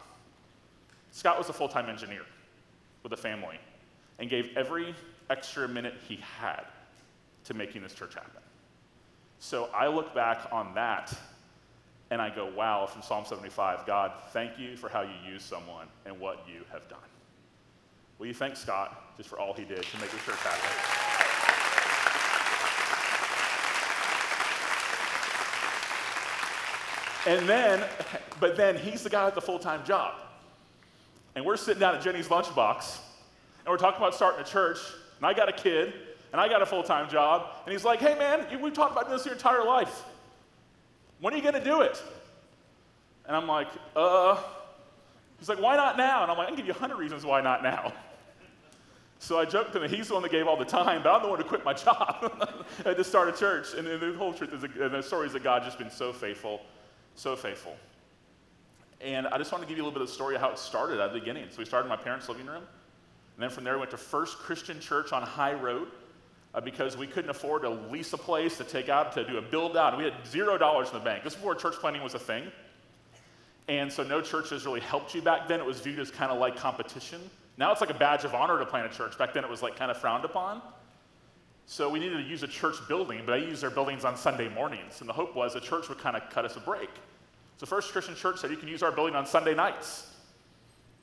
Scott 1.11 1.37
was 1.37 1.49
a 1.49 1.53
full 1.53 1.69
time 1.69 1.89
engineer 1.89 2.23
with 3.03 3.13
a 3.13 3.17
family 3.17 3.59
and 4.19 4.29
gave 4.29 4.49
every 4.57 4.95
extra 5.29 5.67
minute 5.67 5.93
he 6.07 6.19
had 6.39 6.63
to 7.45 7.53
making 7.53 7.83
this 7.83 7.93
church 7.93 8.15
happen. 8.15 8.41
So 9.45 9.69
I 9.75 9.85
look 9.85 10.15
back 10.15 10.47
on 10.51 10.73
that 10.73 11.15
and 12.09 12.19
I 12.19 12.33
go, 12.33 12.47
wow, 12.47 12.87
from 12.87 13.03
Psalm 13.03 13.25
75, 13.25 13.85
God, 13.85 14.11
thank 14.31 14.57
you 14.57 14.75
for 14.75 14.89
how 14.89 15.03
you 15.03 15.13
use 15.23 15.43
someone 15.43 15.85
and 16.07 16.19
what 16.19 16.43
you 16.51 16.61
have 16.71 16.89
done. 16.89 16.97
Will 18.17 18.25
you 18.25 18.33
thank 18.33 18.55
Scott 18.55 19.15
just 19.17 19.29
for 19.29 19.37
all 19.37 19.53
he 19.53 19.63
did 19.63 19.83
to 19.83 20.01
make 20.01 20.09
the 20.09 20.17
church 20.17 20.39
happen? 20.39 20.67
And 27.27 27.47
then, 27.47 27.87
but 28.39 28.57
then 28.57 28.75
he's 28.75 29.03
the 29.03 29.11
guy 29.11 29.25
with 29.25 29.35
the 29.35 29.41
full 29.41 29.59
time 29.59 29.85
job. 29.85 30.15
And 31.35 31.45
we're 31.45 31.55
sitting 31.55 31.79
down 31.79 31.93
at 31.93 32.01
Jenny's 32.01 32.29
lunchbox, 32.29 32.97
and 33.63 33.71
we're 33.71 33.77
talking 33.77 33.97
about 33.97 34.15
starting 34.15 34.41
a 34.41 34.43
church, 34.43 34.79
and 35.17 35.25
I 35.27 35.33
got 35.35 35.49
a 35.49 35.53
kid, 35.53 35.93
and 36.35 36.41
I 36.41 36.49
got 36.49 36.61
a 36.61 36.65
full 36.65 36.83
time 36.83 37.09
job. 37.09 37.47
And 37.63 37.71
he's 37.71 37.85
like, 37.85 38.01
hey, 38.01 38.13
man, 38.13 38.45
we've 38.61 38.73
talked 38.73 38.91
about 38.91 39.09
this 39.09 39.25
your 39.25 39.35
entire 39.35 39.63
life. 39.63 40.03
When 41.21 41.33
are 41.33 41.37
you 41.37 41.41
going 41.41 41.55
to 41.55 41.63
do 41.63 41.79
it? 41.79 42.03
And 43.25 43.37
I'm 43.37 43.47
like, 43.47 43.69
uh, 43.95 44.37
he's 45.39 45.47
like, 45.47 45.61
why 45.61 45.77
not 45.77 45.95
now? 45.95 46.23
And 46.23 46.29
I'm 46.29 46.37
like, 46.37 46.47
I 46.47 46.49
can 46.49 46.57
give 46.57 46.67
you 46.67 46.73
100 46.73 46.97
reasons 46.97 47.25
why 47.25 47.39
not 47.39 47.63
now. 47.63 47.93
So 49.19 49.39
I 49.39 49.45
joked 49.45 49.71
to 49.71 49.81
him, 49.81 49.89
he's 49.89 50.09
the 50.09 50.13
one 50.13 50.23
that 50.23 50.31
gave 50.33 50.45
all 50.45 50.57
the 50.57 50.65
time, 50.65 51.03
but 51.03 51.15
I'm 51.15 51.21
the 51.21 51.29
one 51.29 51.39
who 51.39 51.45
quit 51.45 51.63
my 51.63 51.71
job 51.85 52.65
to 52.83 53.03
start 53.05 53.29
a 53.29 53.31
church. 53.31 53.67
And 53.73 53.87
the 53.87 54.13
whole 54.17 54.33
truth 54.33 54.51
is, 54.51 54.63
and 54.63 54.93
the 54.93 55.01
story 55.01 55.27
is 55.27 55.33
that 55.33 55.43
God's 55.43 55.63
just 55.63 55.77
been 55.77 55.89
so 55.89 56.11
faithful, 56.11 56.59
so 57.15 57.37
faithful. 57.37 57.77
And 58.99 59.25
I 59.27 59.37
just 59.37 59.53
want 59.53 59.63
to 59.63 59.69
give 59.69 59.77
you 59.77 59.83
a 59.83 59.85
little 59.85 59.97
bit 59.97 60.01
of 60.01 60.09
the 60.09 60.13
story 60.13 60.35
of 60.35 60.41
how 60.41 60.49
it 60.49 60.59
started 60.59 60.99
at 60.99 61.13
the 61.13 61.17
beginning. 61.17 61.45
So 61.49 61.59
we 61.59 61.65
started 61.65 61.85
in 61.85 61.91
my 61.91 62.03
parents' 62.03 62.27
living 62.27 62.45
room. 62.45 62.63
And 63.35 63.43
then 63.43 63.49
from 63.49 63.63
there, 63.63 63.75
we 63.75 63.79
went 63.79 63.91
to 63.91 63.97
First 63.97 64.37
Christian 64.37 64.81
Church 64.81 65.13
on 65.13 65.23
High 65.23 65.53
Road 65.53 65.87
uh, 66.55 66.61
because 66.61 66.95
we 66.95 67.05
couldn't 67.05 67.29
afford 67.29 67.63
to 67.63 67.69
lease 67.69 68.13
a 68.13 68.17
place 68.17 68.57
to 68.57 68.63
take 68.63 68.87
out 68.87 69.11
to 69.13 69.27
do 69.27 69.37
a 69.37 69.41
build 69.41 69.75
out. 69.75 69.97
We 69.97 70.05
had 70.05 70.13
zero 70.25 70.57
dollars 70.57 70.87
in 70.87 70.93
the 70.93 71.01
bank. 71.01 71.23
This 71.23 71.33
is 71.33 71.37
before 71.37 71.53
church 71.53 71.75
planting 71.75 72.01
was 72.01 72.13
a 72.13 72.19
thing. 72.19 72.49
And 73.67 73.91
so 73.91 74.03
no 74.03 74.21
churches 74.21 74.65
really 74.65 74.79
helped 74.79 75.13
you 75.13 75.21
back 75.21 75.47
then. 75.47 75.59
It 75.59 75.65
was 75.65 75.81
viewed 75.81 75.99
as 75.99 76.11
kind 76.11 76.31
of 76.31 76.39
like 76.39 76.55
competition. 76.55 77.19
Now 77.57 77.71
it's 77.71 77.81
like 77.81 77.89
a 77.89 77.95
badge 77.95 78.23
of 78.23 78.33
honor 78.33 78.57
to 78.57 78.65
plant 78.65 78.91
a 78.91 78.95
church. 78.95 79.17
Back 79.17 79.33
then 79.33 79.43
it 79.43 79.49
was 79.49 79.61
like 79.61 79.75
kind 79.75 79.91
of 79.91 79.97
frowned 79.97 80.23
upon. 80.23 80.61
So 81.65 81.89
we 81.89 81.99
needed 81.99 82.17
to 82.17 82.23
use 82.23 82.43
a 82.43 82.47
church 82.47 82.75
building, 82.87 83.23
but 83.25 83.33
I 83.33 83.37
used 83.37 83.63
our 83.63 83.69
buildings 83.69 84.05
on 84.05 84.15
Sunday 84.15 84.47
mornings. 84.47 85.01
And 85.01 85.09
the 85.09 85.13
hope 85.13 85.35
was 85.35 85.53
the 85.53 85.59
church 85.59 85.89
would 85.89 85.97
kind 85.97 86.15
of 86.15 86.29
cut 86.29 86.45
us 86.45 86.55
a 86.55 86.59
break. 86.59 86.89
So 87.57 87.65
First 87.65 87.91
Christian 87.91 88.15
Church 88.15 88.39
said 88.39 88.51
you 88.51 88.57
can 88.57 88.67
use 88.67 88.83
our 88.83 88.91
building 88.91 89.15
on 89.15 89.25
Sunday 89.25 89.55
nights. 89.55 90.11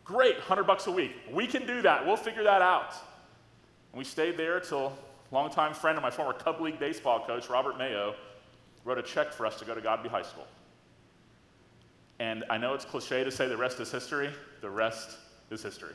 Great, 0.05 0.37
100 0.37 0.65
bucks 0.65 0.87
a 0.87 0.91
week. 0.91 1.13
We 1.31 1.47
can 1.47 1.67
do 1.67 1.83
that. 1.83 2.07
We'll 2.07 2.17
figure 2.17 2.45
that 2.45 2.63
out. 2.63 2.95
And 3.93 3.99
we 3.99 4.05
stayed 4.05 4.37
there 4.37 4.61
till 4.61 4.93
longtime 5.33 5.75
friend 5.75 5.97
of 5.97 6.03
my 6.03 6.11
former 6.11 6.35
Cub 6.35 6.61
League 6.61 6.79
baseball 6.79 7.25
coach, 7.27 7.49
Robert 7.49 7.79
Mayo, 7.79 8.15
wrote 8.85 8.99
a 8.99 9.03
check 9.03 9.33
for 9.33 9.47
us 9.47 9.59
to 9.59 9.65
go 9.65 9.75
to 9.75 9.81
Godby 9.81 10.09
High 10.09 10.23
School. 10.23 10.47
And 12.19 12.45
I 12.51 12.59
know 12.59 12.75
it's 12.75 12.85
cliche 12.85 13.25
to 13.25 13.31
say 13.33 13.49
the 13.49 13.57
rest 13.57 13.81
is 13.81 13.91
history, 13.91 14.31
the 14.61 14.71
rest 14.71 15.17
is 15.51 15.63
history. 15.63 15.95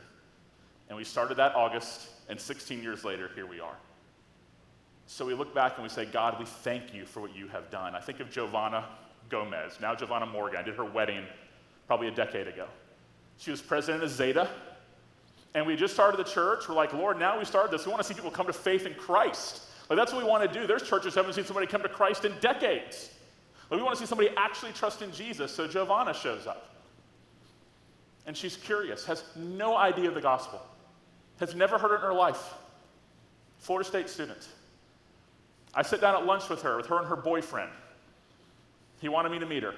And 0.88 0.96
we 0.96 1.04
started 1.04 1.36
that 1.36 1.54
August, 1.54 2.08
and 2.28 2.38
16 2.38 2.82
years 2.82 3.04
later, 3.04 3.30
here 3.34 3.46
we 3.46 3.60
are. 3.60 3.76
So 5.06 5.24
we 5.24 5.32
look 5.32 5.54
back 5.54 5.74
and 5.76 5.82
we 5.82 5.88
say, 5.88 6.04
God, 6.04 6.38
we 6.38 6.44
thank 6.44 6.92
you 6.92 7.06
for 7.06 7.20
what 7.20 7.34
you 7.34 7.48
have 7.48 7.70
done. 7.70 7.94
I 7.94 8.00
think 8.00 8.20
of 8.20 8.30
Giovanna 8.30 8.84
Gomez, 9.30 9.78
now 9.80 9.94
Giovanna 9.94 10.26
Morgan. 10.26 10.58
I 10.58 10.62
did 10.62 10.74
her 10.74 10.84
wedding 10.84 11.24
probably 11.86 12.08
a 12.08 12.10
decade 12.10 12.46
ago. 12.46 12.66
She 13.38 13.50
was 13.50 13.62
president 13.62 14.02
of 14.02 14.10
Zeta, 14.10 14.50
and 15.54 15.66
we 15.66 15.76
just 15.76 15.94
started 15.94 16.18
the 16.18 16.30
church. 16.30 16.68
We're 16.68 16.74
like, 16.74 16.92
Lord, 16.92 17.18
now 17.18 17.38
we 17.38 17.44
started 17.44 17.72
this. 17.72 17.86
We 17.86 17.90
want 17.90 18.02
to 18.02 18.08
see 18.08 18.14
people 18.14 18.30
come 18.30 18.46
to 18.46 18.52
faith 18.52 18.86
in 18.86 18.94
Christ. 18.94 19.62
Like, 19.88 19.96
that's 19.96 20.12
what 20.12 20.22
we 20.22 20.28
want 20.28 20.50
to 20.50 20.60
do. 20.60 20.66
There's 20.66 20.82
churches 20.82 21.14
haven't 21.14 21.32
seen 21.32 21.44
somebody 21.44 21.66
come 21.66 21.82
to 21.82 21.88
Christ 21.88 22.24
in 22.24 22.32
decades. 22.40 23.10
Like, 23.70 23.78
we 23.78 23.84
want 23.84 23.96
to 23.96 24.00
see 24.00 24.08
somebody 24.08 24.30
actually 24.36 24.72
trust 24.72 25.02
in 25.02 25.12
Jesus. 25.12 25.54
So 25.54 25.66
Giovanna 25.66 26.12
shows 26.12 26.46
up. 26.46 26.74
And 28.26 28.36
she's 28.36 28.56
curious, 28.56 29.06
has 29.06 29.24
no 29.36 29.74
idea 29.74 30.08
of 30.08 30.14
the 30.14 30.20
gospel, 30.20 30.60
has 31.40 31.54
never 31.54 31.78
heard 31.78 31.92
it 31.92 31.96
in 31.96 32.00
her 32.02 32.12
life. 32.12 32.52
Florida 33.58 33.88
State 33.88 34.10
student. 34.10 34.48
I 35.74 35.82
sit 35.82 36.00
down 36.00 36.14
at 36.14 36.26
lunch 36.26 36.48
with 36.50 36.60
her, 36.62 36.76
with 36.76 36.86
her 36.86 36.98
and 36.98 37.06
her 37.06 37.16
boyfriend. 37.16 37.70
He 39.00 39.08
wanted 39.08 39.32
me 39.32 39.38
to 39.38 39.46
meet 39.46 39.62
her. 39.62 39.74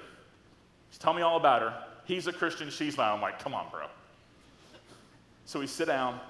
He's 0.88 0.98
telling 0.98 1.18
me 1.18 1.22
all 1.22 1.36
about 1.36 1.62
her. 1.62 1.74
He's 2.06 2.26
a 2.26 2.32
Christian, 2.32 2.70
she's 2.70 2.96
not. 2.96 3.14
I'm 3.14 3.20
like, 3.20 3.38
come 3.38 3.54
on, 3.54 3.70
bro. 3.70 3.86
So 5.50 5.58
we 5.58 5.66
sit 5.66 5.86
down 5.86 6.20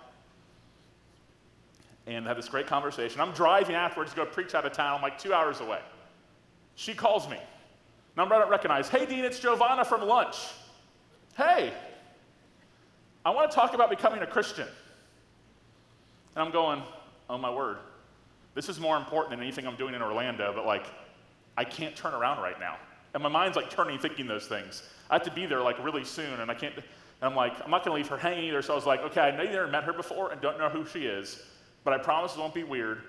and 2.07 2.27
have 2.27 2.39
this 2.39 2.49
great 2.49 2.67
conversation. 2.67 3.21
I'm 3.21 3.33
driving 3.33 3.75
afterwards 3.75 4.13
to 4.13 4.17
go 4.17 4.25
preach 4.25 4.55
out 4.55 4.65
of 4.65 4.73
town. 4.73 4.97
I'm 4.97 5.03
like 5.03 5.19
two 5.19 5.35
hours 5.35 5.61
away. 5.61 5.81
She 6.75 6.95
calls 6.95 7.29
me. 7.29 7.37
Number 8.17 8.35
I 8.35 8.39
don't 8.39 8.49
recognize. 8.49 8.89
Hey, 8.89 9.05
Dean, 9.05 9.27
it's 9.27 9.39
Giovanna 9.39 9.85
from 9.85 10.09
lunch. 10.09 10.39
Hey, 11.37 11.71
I 13.23 13.29
want 13.29 13.51
to 13.51 13.55
talk 13.55 13.75
about 13.75 13.91
becoming 13.91 14.23
a 14.23 14.27
Christian. 14.27 14.69
And 16.35 16.43
I'm 16.43 16.51
going, 16.51 16.83
oh 17.29 17.37
my 17.37 17.51
word. 17.51 17.77
This 18.55 18.71
is 18.71 18.81
more 18.81 18.97
important 18.97 19.33
than 19.33 19.41
anything 19.41 19.67
I'm 19.67 19.77
doing 19.77 19.93
in 19.93 20.01
Orlando, 20.01 20.51
but 20.55 20.65
like, 20.65 20.87
I 21.59 21.65
can't 21.65 21.95
turn 21.95 22.15
around 22.15 22.41
right 22.41 22.59
now. 22.59 22.79
And 23.13 23.23
my 23.23 23.29
mind's 23.29 23.59
like 23.59 23.69
turning, 23.69 23.99
thinking 23.99 24.27
those 24.27 24.47
things. 24.47 24.83
I 25.11 25.17
have 25.17 25.25
to 25.25 25.31
be 25.31 25.45
there 25.45 25.61
like 25.61 25.79
really 25.85 26.05
soon, 26.05 26.41
and 26.41 26.51
I 26.51 26.55
can't. 26.55 26.73
And 27.21 27.31
I'm 27.31 27.37
like, 27.37 27.53
I'm 27.63 27.71
not 27.71 27.85
going 27.85 27.95
to 27.95 28.03
leave 28.03 28.09
her 28.09 28.17
hanging 28.17 28.45
either. 28.45 28.63
So 28.63 28.73
I 28.73 28.77
was 28.77 28.87
like, 28.87 29.01
okay, 29.03 29.21
I 29.21 29.37
know 29.37 29.43
you 29.43 29.51
never 29.51 29.67
met 29.67 29.85
her 29.85 29.93
before 29.93 30.33
and 30.33 30.41
don't 30.41 30.59
know 30.59 30.69
who 30.69 30.87
she 30.87 31.01
is, 31.01 31.43
but 31.85 31.93
I 31.93 31.99
promise 31.99 32.35
it 32.35 32.39
won't 32.39 32.55
be 32.55 32.65
weird. 32.65 33.03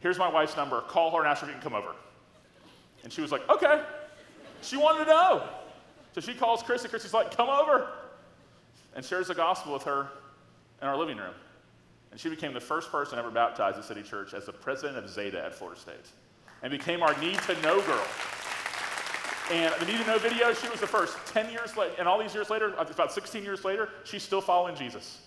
Here's 0.00 0.18
my 0.18 0.28
wife's 0.28 0.56
number. 0.56 0.80
Call 0.82 1.12
her 1.12 1.18
and 1.20 1.28
ask 1.28 1.42
her 1.42 1.46
if 1.46 1.54
you 1.54 1.60
can 1.60 1.70
come 1.70 1.78
over. 1.78 1.94
And 3.04 3.12
she 3.12 3.20
was 3.20 3.30
like, 3.30 3.48
okay. 3.48 3.82
She 4.62 4.76
wanted 4.76 5.04
to 5.04 5.10
know. 5.10 5.48
So 6.12 6.20
she 6.20 6.34
calls 6.34 6.62
Chris, 6.62 6.82
and 6.82 6.90
Chrissy's 6.90 7.14
like, 7.14 7.36
come 7.36 7.48
over. 7.48 7.88
And 8.94 9.04
shares 9.04 9.28
the 9.28 9.34
gospel 9.34 9.72
with 9.72 9.84
her 9.84 10.08
in 10.80 10.88
our 10.88 10.96
living 10.96 11.16
room. 11.16 11.34
And 12.10 12.20
she 12.20 12.28
became 12.28 12.52
the 12.52 12.60
first 12.60 12.92
person 12.92 13.18
ever 13.18 13.30
baptized 13.30 13.78
at 13.78 13.84
City 13.84 14.02
Church 14.02 14.34
as 14.34 14.44
the 14.44 14.52
president 14.52 14.98
of 14.98 15.08
Zeta 15.08 15.42
at 15.42 15.54
Florida 15.54 15.80
State. 15.80 16.06
And 16.62 16.70
became 16.70 17.02
our 17.02 17.18
need 17.18 17.38
to 17.38 17.60
know 17.62 17.80
girl. 17.82 18.04
And 19.52 19.74
the 19.78 19.84
Need 19.84 19.98
to 19.98 20.06
Know 20.06 20.18
video, 20.18 20.54
she 20.54 20.66
was 20.70 20.80
the 20.80 20.86
first. 20.86 21.14
10 21.26 21.50
years 21.50 21.76
later, 21.76 21.92
and 21.98 22.08
all 22.08 22.18
these 22.18 22.34
years 22.34 22.48
later, 22.48 22.74
uh, 22.78 22.86
about 22.88 23.12
16 23.12 23.44
years 23.44 23.66
later, 23.66 23.90
she's 24.02 24.22
still 24.22 24.40
following 24.40 24.74
Jesus. 24.74 25.20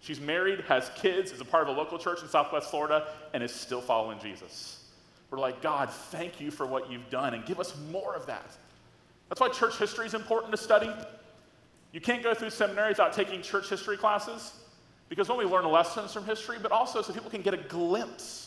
She's 0.00 0.20
married, 0.20 0.60
has 0.68 0.90
kids, 0.94 1.32
is 1.32 1.40
a 1.40 1.44
part 1.46 1.66
of 1.66 1.74
a 1.74 1.78
local 1.80 1.98
church 1.98 2.20
in 2.20 2.28
Southwest 2.28 2.68
Florida, 2.68 3.06
and 3.32 3.42
is 3.42 3.50
still 3.50 3.80
following 3.80 4.18
Jesus. 4.18 4.84
We're 5.30 5.38
like, 5.38 5.62
God, 5.62 5.88
thank 5.88 6.38
you 6.38 6.50
for 6.50 6.66
what 6.66 6.90
you've 6.90 7.08
done, 7.08 7.32
and 7.32 7.46
give 7.46 7.58
us 7.58 7.74
more 7.90 8.14
of 8.14 8.26
that. 8.26 8.54
That's 9.30 9.40
why 9.40 9.48
church 9.48 9.78
history 9.78 10.04
is 10.04 10.12
important 10.12 10.52
to 10.52 10.58
study. 10.58 10.90
You 11.92 12.02
can't 12.02 12.22
go 12.22 12.34
through 12.34 12.50
seminary 12.50 12.90
without 12.90 13.14
taking 13.14 13.40
church 13.40 13.70
history 13.70 13.96
classes, 13.96 14.52
because 15.08 15.30
when 15.30 15.38
we 15.38 15.46
learn 15.46 15.64
lessons 15.64 16.12
from 16.12 16.26
history, 16.26 16.58
but 16.60 16.72
also 16.72 17.00
so 17.00 17.10
people 17.10 17.30
can 17.30 17.40
get 17.40 17.54
a 17.54 17.68
glimpse 17.68 18.45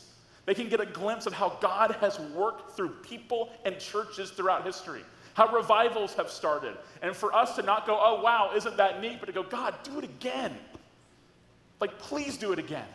they 0.50 0.56
can 0.56 0.68
get 0.68 0.80
a 0.80 0.86
glimpse 0.88 1.28
of 1.28 1.34
how 1.34 1.60
God 1.62 1.96
has 2.02 2.20
worked 2.20 2.76
through 2.76 2.90
people 3.04 3.52
and 3.66 3.78
churches 3.78 4.32
throughout 4.32 4.66
history, 4.66 5.04
how 5.36 5.46
revivals 5.56 6.16
have 6.16 6.28
started. 6.28 6.76
And 7.04 7.16
for 7.16 7.36
us 7.36 7.56
to 7.58 7.62
not 7.62 7.86
go, 7.86 7.96
oh, 8.02 8.20
wow, 8.24 8.54
isn't 8.56 8.76
that 8.78 9.00
neat? 9.00 9.18
But 9.20 9.28
to 9.28 9.32
go, 9.32 9.44
God, 9.44 9.76
do 9.84 10.00
it 10.00 10.06
again. 10.06 10.58
Like, 11.80 12.00
please 12.00 12.36
do 12.36 12.52
it 12.52 12.58
again. 12.58 12.88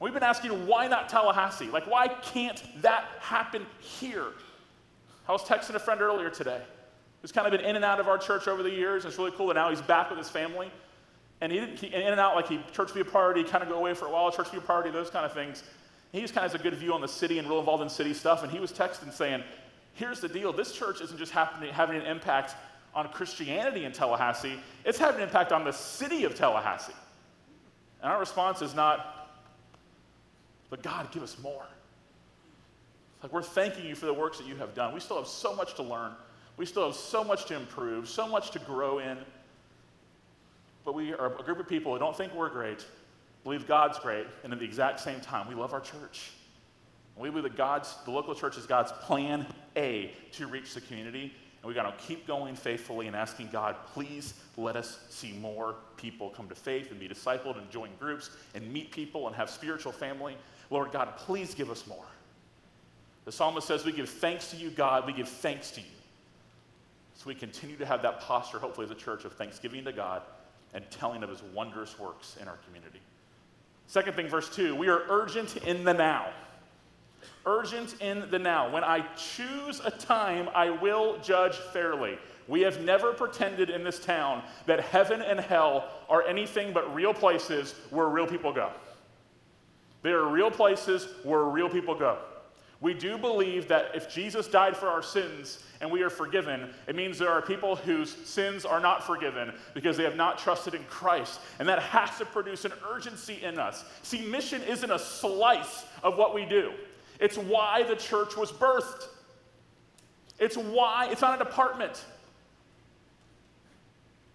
We've 0.00 0.12
been 0.12 0.22
asking, 0.22 0.66
why 0.66 0.86
not 0.86 1.08
Tallahassee? 1.08 1.68
Like, 1.68 1.90
why 1.90 2.08
can't 2.08 2.62
that 2.82 3.06
happen 3.20 3.64
here? 3.78 4.26
I 5.26 5.32
was 5.32 5.40
texting 5.40 5.76
a 5.76 5.78
friend 5.78 6.02
earlier 6.02 6.28
today 6.28 6.60
who's 7.22 7.32
kind 7.32 7.46
of 7.46 7.52
been 7.52 7.62
in 7.64 7.76
and 7.76 7.86
out 7.86 8.00
of 8.00 8.06
our 8.06 8.18
church 8.18 8.48
over 8.48 8.62
the 8.62 8.68
years. 8.68 9.06
It's 9.06 9.16
really 9.16 9.32
cool 9.32 9.46
that 9.46 9.54
now 9.54 9.70
he's 9.70 9.80
back 9.80 10.10
with 10.10 10.18
his 10.18 10.28
family. 10.28 10.70
And 11.40 11.50
he 11.50 11.58
didn't, 11.58 11.78
he, 11.78 11.86
in 11.86 12.02
and 12.02 12.20
out, 12.20 12.36
like 12.36 12.48
he 12.48 12.60
church 12.70 12.92
be 12.92 13.00
a 13.00 13.04
party, 13.06 13.44
kind 13.44 13.62
of 13.62 13.70
go 13.70 13.76
away 13.76 13.94
for 13.94 14.04
a 14.08 14.10
while, 14.10 14.30
church 14.30 14.52
be 14.52 14.58
a 14.58 14.60
party, 14.60 14.90
those 14.90 15.08
kind 15.08 15.24
of 15.24 15.32
things. 15.32 15.62
He 16.12 16.20
just 16.20 16.34
kind 16.34 16.44
of 16.44 16.52
has 16.52 16.60
a 16.60 16.62
good 16.62 16.74
view 16.74 16.92
on 16.92 17.00
the 17.00 17.08
city 17.08 17.38
and 17.38 17.48
real 17.48 17.60
involved 17.60 17.82
in 17.82 17.88
city 17.88 18.14
stuff. 18.14 18.42
And 18.42 18.50
he 18.50 18.58
was 18.58 18.72
texting 18.72 19.12
saying, 19.12 19.42
here's 19.94 20.20
the 20.20 20.28
deal 20.28 20.52
this 20.52 20.72
church 20.72 21.00
isn't 21.00 21.18
just 21.18 21.32
happening, 21.32 21.72
having 21.72 21.96
an 21.96 22.06
impact 22.06 22.56
on 22.94 23.08
Christianity 23.08 23.84
in 23.84 23.92
Tallahassee, 23.92 24.58
it's 24.84 24.98
having 24.98 25.20
an 25.20 25.28
impact 25.28 25.52
on 25.52 25.64
the 25.64 25.72
city 25.72 26.24
of 26.24 26.34
Tallahassee. 26.34 26.92
And 28.02 28.10
our 28.10 28.18
response 28.18 28.62
is 28.62 28.74
not, 28.74 29.28
but 30.70 30.82
God, 30.82 31.10
give 31.12 31.22
us 31.22 31.36
more. 31.40 31.66
Like 33.22 33.32
we're 33.32 33.42
thanking 33.42 33.86
you 33.86 33.94
for 33.94 34.06
the 34.06 34.14
works 34.14 34.38
that 34.38 34.46
you 34.46 34.56
have 34.56 34.74
done. 34.74 34.94
We 34.94 35.00
still 35.00 35.18
have 35.18 35.28
so 35.28 35.54
much 35.54 35.74
to 35.74 35.82
learn. 35.82 36.12
We 36.56 36.66
still 36.66 36.86
have 36.86 36.96
so 36.96 37.22
much 37.22 37.44
to 37.46 37.56
improve, 37.56 38.08
so 38.08 38.26
much 38.26 38.50
to 38.52 38.58
grow 38.58 38.98
in. 38.98 39.18
But 40.84 40.94
we 40.94 41.12
are 41.12 41.26
a 41.38 41.42
group 41.42 41.60
of 41.60 41.68
people 41.68 41.92
who 41.92 41.98
don't 41.98 42.16
think 42.16 42.34
we're 42.34 42.48
great, 42.48 42.84
believe 43.44 43.66
God's 43.66 43.98
great, 43.98 44.26
and 44.44 44.52
at 44.52 44.58
the 44.58 44.64
exact 44.64 45.00
same 45.00 45.20
time, 45.20 45.48
we 45.48 45.54
love 45.54 45.72
our 45.72 45.80
church. 45.80 46.30
We 47.16 47.28
believe 47.28 47.44
that 47.44 47.56
God's, 47.56 47.94
the 48.04 48.10
local 48.10 48.34
church 48.34 48.56
is 48.56 48.66
God's 48.66 48.92
plan 48.92 49.46
A 49.76 50.12
to 50.32 50.46
reach 50.46 50.72
the 50.74 50.80
community. 50.80 51.34
And 51.62 51.68
we 51.68 51.74
got 51.74 51.98
to 51.98 52.04
keep 52.06 52.26
going 52.26 52.56
faithfully 52.56 53.06
and 53.06 53.14
asking 53.14 53.50
God, 53.52 53.76
please 53.92 54.32
let 54.56 54.76
us 54.76 55.00
see 55.10 55.32
more 55.32 55.74
people 55.98 56.30
come 56.30 56.48
to 56.48 56.54
faith 56.54 56.90
and 56.90 56.98
be 56.98 57.08
discipled 57.08 57.58
and 57.58 57.70
join 57.70 57.90
groups 57.98 58.30
and 58.54 58.72
meet 58.72 58.90
people 58.90 59.26
and 59.26 59.36
have 59.36 59.50
spiritual 59.50 59.92
family. 59.92 60.36
Lord 60.70 60.92
God, 60.92 61.14
please 61.18 61.54
give 61.54 61.70
us 61.70 61.86
more. 61.86 62.06
The 63.26 63.32
psalmist 63.32 63.66
says, 63.66 63.84
We 63.84 63.92
give 63.92 64.08
thanks 64.08 64.50
to 64.52 64.56
you, 64.56 64.70
God. 64.70 65.06
We 65.06 65.12
give 65.12 65.28
thanks 65.28 65.70
to 65.72 65.80
you. 65.80 65.86
So 67.14 67.24
we 67.26 67.34
continue 67.34 67.76
to 67.76 67.84
have 67.84 68.00
that 68.00 68.20
posture, 68.20 68.58
hopefully, 68.58 68.86
as 68.86 68.90
a 68.90 68.94
church 68.94 69.26
of 69.26 69.34
thanksgiving 69.34 69.84
to 69.84 69.92
God 69.92 70.22
and 70.72 70.82
telling 70.90 71.22
of 71.22 71.28
his 71.28 71.42
wondrous 71.54 71.98
works 71.98 72.38
in 72.40 72.48
our 72.48 72.56
community. 72.66 73.00
Second 73.90 74.14
thing, 74.14 74.28
verse 74.28 74.48
2 74.48 74.76
we 74.76 74.86
are 74.86 75.02
urgent 75.08 75.56
in 75.56 75.82
the 75.82 75.92
now. 75.92 76.28
Urgent 77.44 78.00
in 78.00 78.30
the 78.30 78.38
now. 78.38 78.70
When 78.70 78.84
I 78.84 79.04
choose 79.16 79.80
a 79.84 79.90
time, 79.90 80.48
I 80.54 80.70
will 80.70 81.18
judge 81.18 81.56
fairly. 81.72 82.16
We 82.46 82.60
have 82.60 82.80
never 82.82 83.12
pretended 83.12 83.68
in 83.68 83.82
this 83.82 83.98
town 83.98 84.44
that 84.66 84.78
heaven 84.78 85.22
and 85.22 85.40
hell 85.40 85.88
are 86.08 86.22
anything 86.22 86.72
but 86.72 86.94
real 86.94 87.12
places 87.12 87.74
where 87.90 88.06
real 88.06 88.28
people 88.28 88.52
go. 88.52 88.70
They 90.02 90.12
are 90.12 90.24
real 90.24 90.52
places 90.52 91.08
where 91.24 91.42
real 91.42 91.68
people 91.68 91.96
go. 91.96 92.16
We 92.80 92.94
do 92.94 93.18
believe 93.18 93.68
that 93.68 93.90
if 93.94 94.12
Jesus 94.12 94.48
died 94.48 94.74
for 94.74 94.88
our 94.88 95.02
sins 95.02 95.62
and 95.82 95.90
we 95.90 96.02
are 96.02 96.08
forgiven, 96.08 96.70
it 96.86 96.96
means 96.96 97.18
there 97.18 97.30
are 97.30 97.42
people 97.42 97.76
whose 97.76 98.10
sins 98.26 98.64
are 98.64 98.80
not 98.80 99.06
forgiven 99.06 99.52
because 99.74 99.98
they 99.98 100.04
have 100.04 100.16
not 100.16 100.38
trusted 100.38 100.74
in 100.74 100.82
Christ. 100.84 101.40
And 101.58 101.68
that 101.68 101.80
has 101.80 102.16
to 102.18 102.24
produce 102.24 102.64
an 102.64 102.72
urgency 102.90 103.38
in 103.42 103.58
us. 103.58 103.84
See, 104.02 104.22
mission 104.26 104.62
isn't 104.62 104.90
a 104.90 104.98
slice 104.98 105.84
of 106.02 106.16
what 106.16 106.34
we 106.34 106.46
do, 106.46 106.72
it's 107.18 107.36
why 107.36 107.82
the 107.82 107.96
church 107.96 108.36
was 108.36 108.50
birthed. 108.50 109.08
It's 110.38 110.56
why, 110.56 111.08
it's 111.10 111.20
not 111.20 111.38
a 111.38 111.44
department. 111.44 112.02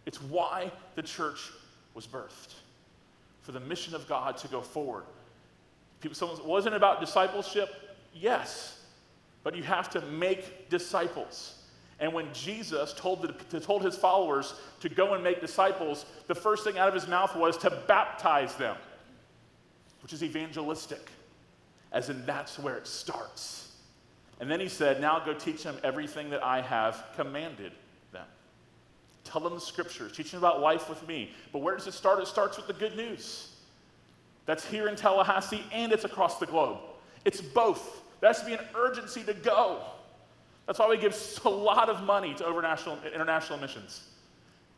It's 0.06 0.22
why 0.22 0.72
the 0.94 1.02
church 1.02 1.52
was 1.96 2.06
birthed. 2.06 2.54
For 3.42 3.52
the 3.52 3.60
mission 3.60 3.96
of 3.96 4.08
God 4.08 4.38
to 4.38 4.48
go 4.48 4.62
forward. 4.62 5.06
People, 6.02 6.16
someone, 6.16 6.38
it 6.38 6.46
wasn't 6.46 6.76
about 6.76 7.00
discipleship, 7.00 7.70
Yes, 8.16 8.80
but 9.44 9.56
you 9.56 9.64
have 9.64 9.90
to 9.92 10.02
make 10.02 10.70
disciples. 10.70 11.62
And 12.00 12.14
when 12.14 12.34
Jesus 12.34 12.94
told, 12.94 13.22
the, 13.22 13.60
told 13.60 13.84
his 13.84 13.96
followers 13.96 14.54
to 14.80 14.90
go 14.90 15.14
and 15.14 15.24
make 15.24 15.42
disciples, 15.42 16.06
the 16.28 16.36
first 16.36 16.64
thing 16.64 16.78
out 16.78 16.88
of 16.88 16.94
his 16.94 17.08
mouth 17.08 17.36
was 17.36 17.58
to 17.60 17.84
baptize 17.88 18.56
them, 18.56 18.78
which 20.02 20.14
is 20.14 20.24
evangelistic, 20.24 21.10
as 21.92 22.10
in 22.10 22.26
that's 22.26 22.58
where 22.58 22.78
it 22.78 22.88
starts. 22.88 23.74
And 24.40 24.50
then 24.50 24.60
he 24.60 24.68
said, 24.68 25.00
Now 25.00 25.20
go 25.20 25.34
teach 25.34 25.64
them 25.64 25.78
everything 25.84 26.30
that 26.30 26.44
I 26.44 26.62
have 26.62 27.06
commanded 27.16 27.72
them. 28.12 28.26
Tell 29.24 29.42
them 29.42 29.56
the 29.56 29.62
scriptures, 29.62 30.12
teach 30.12 30.32
them 30.32 30.40
about 30.40 30.62
life 30.62 30.90
with 30.90 31.06
me. 31.08 31.32
But 31.52 31.60
where 31.60 31.76
does 31.76 31.88
it 31.88 31.94
start? 31.94 32.20
It 32.20 32.28
starts 32.28 32.58
with 32.58 32.68
the 32.68 32.74
good 32.74 32.96
news. 32.96 33.52
That's 34.46 34.66
here 34.66 34.88
in 34.88 34.96
Tallahassee 34.96 35.64
and 35.72 35.92
it's 35.92 36.04
across 36.04 36.40
the 36.40 36.46
globe. 36.46 36.80
It's 37.24 37.42
both. 37.42 38.04
There 38.20 38.30
has 38.30 38.40
to 38.40 38.46
be 38.46 38.54
an 38.54 38.66
urgency 38.76 39.24
to 39.24 39.34
go. 39.34 39.82
That's 40.66 40.80
why 40.80 40.88
we 40.90 40.98
give 40.98 41.16
a 41.46 41.50
lot 41.50 41.90
of 41.90 42.04
money 42.04 42.34
to 42.36 42.48
international, 42.48 42.98
international 43.14 43.60
missions. 43.60 44.02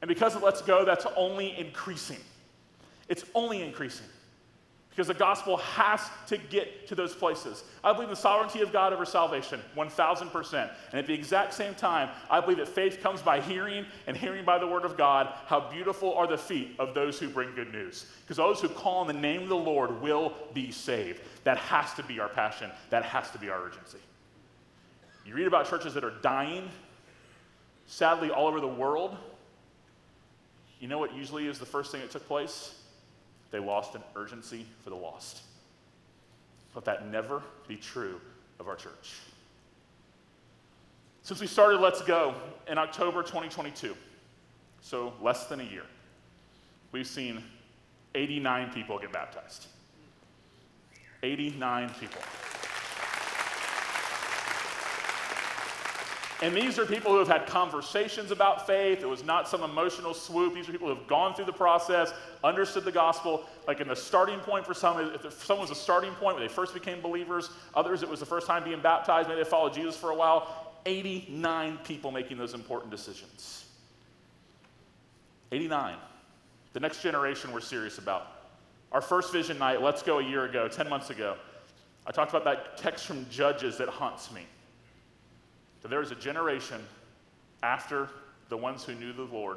And 0.02 0.10
because 0.10 0.36
of 0.36 0.44
Let's 0.44 0.62
Go, 0.62 0.86
that's 0.86 1.06
only 1.16 1.58
increasing. 1.58 2.20
It's 3.10 3.24
only 3.34 3.64
increasing. 3.64 4.06
Because 4.98 5.10
the 5.10 5.14
gospel 5.14 5.58
has 5.58 6.10
to 6.26 6.40
get 6.40 6.88
to 6.88 6.96
those 6.96 7.14
places. 7.14 7.64
I 7.84 7.94
believe 7.94 8.10
the 8.10 8.16
sovereignty 8.16 8.62
of 8.62 8.74
God 8.74 8.94
over 8.94 9.06
salvation, 9.06 9.62
1000%. 9.76 10.72
And 10.90 11.00
at 11.00 11.06
the 11.06 11.14
exact 11.14 11.54
same 11.54 11.76
time, 11.76 12.10
I 12.32 12.42
believe 12.42 12.58
that 12.58 12.68
faith 12.68 13.00
comes 13.00 13.22
by 13.22 13.40
hearing, 13.40 13.86
and 14.08 14.18
hearing 14.18 14.44
by 14.44 14.58
the 14.58 14.66
word 14.66 14.86
of 14.86 14.98
God. 14.98 15.32
How 15.46 15.60
beautiful 15.60 16.16
are 16.16 16.26
the 16.26 16.36
feet 16.36 16.72
of 16.80 16.96
those 16.96 17.20
who 17.20 17.30
bring 17.30 17.54
good 17.54 17.72
news. 17.72 18.08
Because 18.24 18.38
those 18.38 18.60
who 18.60 18.70
call 18.70 19.02
on 19.02 19.06
the 19.06 19.14
name 19.14 19.44
of 19.44 19.50
the 19.50 19.56
Lord 19.56 20.02
will 20.02 20.34
be 20.56 20.72
saved. 20.72 21.22
That 21.44 21.60
has 21.60 21.94
to 21.94 22.02
be 22.02 22.20
our 22.20 22.30
passion, 22.30 22.72
that 22.90 23.04
has 23.04 23.30
to 23.30 23.38
be 23.38 23.50
our 23.52 23.64
urgency. 23.64 24.00
You 25.28 25.36
read 25.36 25.46
about 25.46 25.70
churches 25.70 25.94
that 25.94 26.04
are 26.06 26.14
dying, 26.24 26.72
sadly, 27.86 28.32
all 28.32 28.48
over 28.48 28.60
the 28.60 28.68
world. 28.68 29.16
You 30.80 30.88
know 30.88 30.98
what 30.98 31.16
usually 31.16 31.46
is 31.46 31.60
the 31.60 31.68
first 31.68 31.92
thing 31.92 32.02
that 32.02 32.10
took 32.10 32.28
place? 32.28 32.77
They 33.52 33.60
lost 33.60 33.96
an 33.96 34.02
urgency 34.16 34.66
for 34.84 34.90
the 34.90 34.96
lost. 34.96 35.42
Let 36.76 36.86
that 36.86 37.08
never 37.08 37.42
be 37.68 37.76
true 37.76 38.22
of 38.60 38.68
our 38.68 38.76
church. 38.76 39.16
Since 41.24 41.42
we 41.42 41.48
started 41.48 41.80
Let's 41.80 42.02
Go 42.02 42.36
in 42.68 42.78
October 42.78 43.22
2022, 43.22 43.96
so 44.82 45.14
less 45.22 45.48
than 45.48 45.60
a 45.60 45.64
year, 45.64 45.84
we've 46.92 47.08
seen 47.08 47.44
89 48.16 48.72
people 48.72 49.00
get 49.00 49.12
baptized. 49.12 49.68
89 51.24 51.90
people. 52.00 52.22
And 56.44 56.56
these 56.56 56.78
are 56.78 56.86
people 56.86 57.12
who 57.12 57.18
have 57.18 57.28
had 57.28 57.48
conversations 57.48 58.30
about 58.30 58.68
faith. 58.68 59.02
It 59.02 59.10
was 59.10 59.24
not 59.24 59.48
some 59.48 59.64
emotional 59.64 60.14
swoop. 60.14 60.54
These 60.54 60.70
are 60.70 60.72
people 60.72 60.88
who 60.88 60.96
have 60.96 61.08
gone 61.08 61.34
through 61.34 61.46
the 61.46 61.54
process, 61.54 62.14
understood 62.44 62.86
the 62.86 62.92
gospel. 62.92 63.44
Like 63.68 63.82
in 63.82 63.88
the 63.88 63.96
starting 63.96 64.40
point 64.40 64.64
for 64.64 64.76
some, 64.76 65.00
if 65.00 65.44
someone 65.44 65.68
was 65.68 65.76
a 65.76 65.82
starting 65.82 66.12
point 66.14 66.36
when 66.36 66.46
they 66.46 66.54
first 66.54 66.76
became 66.76 67.02
believers, 67.02 67.50
others 67.74 68.04
it 68.04 68.10
was 68.10 68.20
the 68.20 68.26
first 68.26 68.46
time 68.46 68.64
being 68.64 68.82
baptized, 68.82 69.28
maybe 69.28 69.42
they 69.42 69.50
followed 69.50 69.74
Jesus 69.74 69.98
for 69.98 70.12
a 70.12 70.16
while. 70.16 70.76
89 70.86 71.80
people 71.84 72.12
making 72.12 72.38
those 72.38 72.54
important 72.54 72.92
decisions. 72.92 73.66
89. 75.52 75.96
The 76.74 76.80
next 76.80 77.02
generation 77.02 77.52
we're 77.52 77.62
serious 77.62 77.98
about. 77.98 78.28
Our 78.92 79.02
first 79.02 79.34
vision 79.34 79.58
night, 79.58 79.82
let's 79.82 80.04
go 80.04 80.20
a 80.20 80.24
year 80.24 80.46
ago, 80.46 80.68
10 80.68 80.88
months 80.88 81.10
ago. 81.10 81.36
I 82.06 82.12
talked 82.12 82.30
about 82.30 82.46
that 82.46 82.78
text 82.78 83.08
from 83.08 83.26
Judges 83.30 83.78
that 83.80 83.90
haunts 83.90 84.32
me. 84.32 84.46
That 85.88 85.92
there 85.92 86.00
was 86.02 86.12
a 86.12 86.16
generation 86.16 86.82
after 87.64 88.10
the 88.50 88.58
ones 88.58 88.84
who 88.84 88.94
knew 88.94 89.14
the 89.14 89.22
Lord 89.22 89.56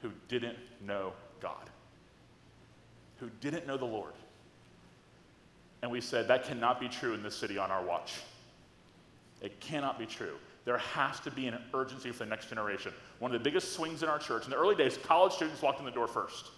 who 0.00 0.12
didn't 0.28 0.56
know 0.80 1.12
God, 1.40 1.68
who 3.18 3.28
didn't 3.40 3.66
know 3.66 3.76
the 3.76 3.84
Lord. 3.84 4.12
And 5.82 5.90
we 5.90 6.00
said, 6.00 6.28
that 6.28 6.44
cannot 6.44 6.78
be 6.78 6.88
true 6.88 7.14
in 7.14 7.22
this 7.24 7.34
city 7.34 7.58
on 7.58 7.72
our 7.72 7.82
watch. 7.84 8.20
It 9.40 9.58
cannot 9.58 9.98
be 9.98 10.06
true. 10.06 10.36
There 10.64 10.78
has 10.78 11.18
to 11.18 11.32
be 11.32 11.48
an 11.48 11.58
urgency 11.74 12.12
for 12.12 12.18
the 12.20 12.30
next 12.30 12.48
generation. 12.48 12.92
One 13.18 13.34
of 13.34 13.42
the 13.42 13.42
biggest 13.42 13.72
swings 13.72 14.04
in 14.04 14.08
our 14.08 14.20
church, 14.20 14.44
in 14.44 14.50
the 14.50 14.56
early 14.56 14.76
days, 14.76 14.96
college 14.96 15.32
students 15.32 15.62
walked 15.62 15.80
in 15.80 15.84
the 15.84 15.90
door 15.90 16.06
first. 16.06 16.50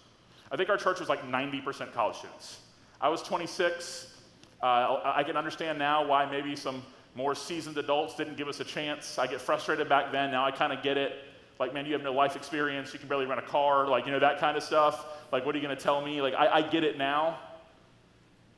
I 0.51 0.55
think 0.55 0.69
our 0.69 0.77
church 0.77 0.99
was 0.99 1.09
like 1.09 1.23
90% 1.23 1.93
college 1.93 2.17
students. 2.17 2.59
I 3.01 3.09
was 3.09 3.23
26. 3.23 4.13
Uh, 4.61 4.99
I 5.03 5.23
can 5.23 5.35
understand 5.35 5.79
now 5.79 6.05
why 6.05 6.29
maybe 6.29 6.55
some 6.55 6.83
more 7.19 7.35
seasoned 7.35 7.77
adults 7.77 8.15
didn't 8.15 8.37
give 8.37 8.47
us 8.47 8.61
a 8.61 8.63
chance. 8.63 9.19
I 9.19 9.27
get 9.27 9.41
frustrated 9.41 9.89
back 9.89 10.13
then. 10.13 10.31
Now 10.31 10.45
I 10.45 10.51
kind 10.51 10.71
of 10.71 10.81
get 10.81 10.95
it. 10.95 11.11
Like, 11.59 11.73
man, 11.73 11.85
you 11.85 11.91
have 11.91 12.01
no 12.01 12.13
life 12.13 12.37
experience. 12.37 12.93
You 12.93 12.99
can 12.99 13.09
barely 13.09 13.25
run 13.25 13.39
a 13.39 13.41
car. 13.41 13.87
Like, 13.89 14.05
you 14.05 14.13
know, 14.13 14.19
that 14.19 14.39
kind 14.39 14.55
of 14.55 14.63
stuff. 14.63 15.05
Like, 15.29 15.45
what 15.45 15.53
are 15.53 15.57
you 15.57 15.63
going 15.65 15.75
to 15.75 15.83
tell 15.83 16.01
me? 16.01 16.21
Like, 16.21 16.33
I, 16.33 16.47
I 16.47 16.61
get 16.61 16.85
it 16.85 16.97
now. 16.97 17.37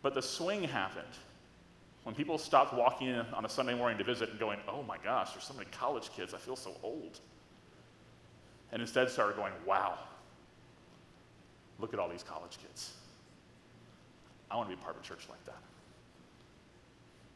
But 0.03 0.13
the 0.13 0.21
swing 0.21 0.63
happened 0.63 1.07
when 2.03 2.13
people 2.13 2.37
stopped 2.37 2.71
walking 2.75 3.07
in 3.07 3.25
on 3.33 3.45
a 3.45 3.49
Sunday 3.49 3.73
morning 3.73 3.97
to 3.97 4.03
visit 4.03 4.29
and 4.29 4.39
going, 4.39 4.59
oh 4.67 4.83
my 4.83 4.97
gosh, 5.03 5.31
there's 5.31 5.43
so 5.43 5.55
many 5.55 5.67
college 5.71 6.11
kids, 6.15 6.35
I 6.35 6.37
feel 6.37 6.55
so 6.55 6.75
old. 6.83 7.19
And 8.71 8.79
instead 8.79 9.09
started 9.09 9.35
going, 9.35 9.53
wow, 9.65 9.97
look 11.79 11.93
at 11.93 11.99
all 11.99 12.09
these 12.09 12.23
college 12.23 12.57
kids. 12.61 12.93
I 14.51 14.55
want 14.55 14.69
to 14.69 14.75
be 14.75 14.81
part 14.81 14.95
of 14.95 15.03
a 15.03 15.05
church 15.05 15.27
like 15.29 15.43
that. 15.45 15.61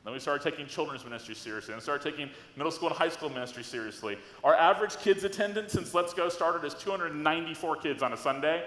Then 0.05 0.13
we 0.13 0.19
started 0.19 0.47
taking 0.47 0.67
children's 0.67 1.03
ministry 1.03 1.33
seriously 1.33 1.73
and 1.73 1.81
started 1.81 2.07
taking 2.07 2.29
middle 2.55 2.71
school 2.71 2.89
and 2.89 2.97
high 2.97 3.09
school 3.09 3.27
ministry 3.27 3.63
seriously. 3.63 4.19
Our 4.43 4.53
average 4.53 4.95
kids 4.97 5.23
attendance 5.23 5.73
since 5.73 5.95
Let's 5.95 6.13
Go 6.13 6.29
started 6.29 6.63
is 6.63 6.75
294 6.75 7.77
kids 7.77 8.03
on 8.03 8.13
a 8.13 8.17
Sunday. 8.17 8.65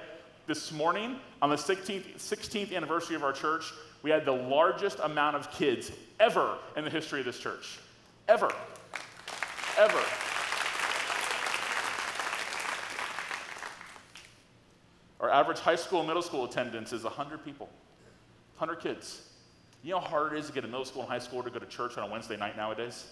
This 0.49 0.73
morning, 0.73 1.17
on 1.41 1.49
the 1.49 1.57
16th, 1.57 2.17
16th 2.17 2.75
anniversary 2.75 3.15
of 3.15 3.23
our 3.23 3.33
church, 3.33 3.73
we 4.03 4.11
had 4.11 4.25
the 4.25 4.33
largest 4.33 4.99
amount 4.99 5.37
of 5.37 5.49
kids 5.53 5.93
ever 6.19 6.59
in 6.77 6.85
the 6.85 6.91
history 6.91 7.21
of 7.21 7.27
this 7.27 7.39
church. 7.39 7.79
Ever. 8.29 8.53
Ever. 9.79 10.03
Our 15.21 15.31
average 15.31 15.61
high 15.61 15.77
school 15.77 16.01
and 16.01 16.09
middle 16.09 16.23
school 16.23 16.45
attendance 16.47 16.93
is 16.93 17.05
100 17.05 17.45
people, 17.45 17.69
100 18.57 18.81
kids. 18.81 19.28
You 19.83 19.93
know 19.93 20.01
how 20.01 20.09
hard 20.09 20.33
it 20.33 20.39
is 20.39 20.47
to 20.49 20.53
get 20.53 20.65
a 20.65 20.67
middle 20.67 20.85
school 20.85 21.03
and 21.03 21.11
high 21.11 21.19
school 21.19 21.43
to 21.43 21.51
go 21.51 21.59
to 21.59 21.67
church 21.67 21.97
on 21.99 22.09
a 22.09 22.11
Wednesday 22.11 22.37
night 22.37 22.57
nowadays? 22.57 23.07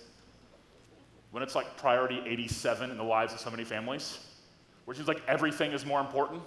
When 1.30 1.42
it's 1.42 1.54
like 1.54 1.76
priority 1.76 2.20
87 2.24 2.90
in 2.90 2.96
the 2.96 3.04
lives 3.04 3.32
of 3.32 3.40
so 3.40 3.50
many 3.50 3.64
families, 3.64 4.18
where 4.84 4.92
it 4.92 4.96
seems 4.96 5.08
like 5.08 5.22
everything 5.28 5.72
is 5.72 5.84
more 5.84 6.00
important, 6.00 6.42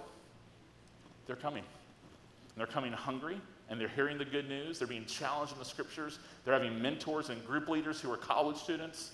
they're 1.26 1.36
coming. 1.36 1.62
And 1.62 2.56
they're 2.56 2.66
coming 2.66 2.92
hungry, 2.92 3.40
and 3.68 3.80
they're 3.80 3.88
hearing 3.88 4.18
the 4.18 4.24
good 4.24 4.48
news. 4.48 4.78
They're 4.78 4.88
being 4.88 5.06
challenged 5.06 5.52
in 5.52 5.58
the 5.58 5.64
scriptures. 5.64 6.18
They're 6.44 6.54
having 6.54 6.80
mentors 6.82 7.30
and 7.30 7.44
group 7.46 7.68
leaders 7.68 8.00
who 8.00 8.12
are 8.12 8.16
college 8.16 8.56
students. 8.56 9.12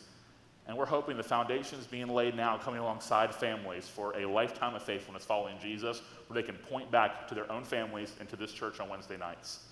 And 0.67 0.77
we're 0.77 0.87
hoping 0.87 1.17
the 1.17 1.23
foundation 1.23 1.79
is 1.79 1.87
being 1.87 2.09
laid 2.09 2.35
now, 2.35 2.57
coming 2.57 2.81
alongside 2.81 3.33
families 3.33 3.87
for 3.87 4.19
a 4.19 4.27
lifetime 4.27 4.75
of 4.75 4.83
faithfulness 4.83 5.25
following 5.25 5.57
Jesus, 5.63 6.03
where 6.27 6.41
they 6.41 6.47
can 6.47 6.57
point 6.57 6.91
back 6.91 7.29
to 7.29 7.35
their 7.37 7.51
own 7.53 7.63
families 7.63 8.13
and 8.19 8.29
to 8.31 8.37
this 8.37 8.53
church 8.53 8.81
on 8.81 8.89
Wednesday 8.89 9.17
nights 9.17 9.66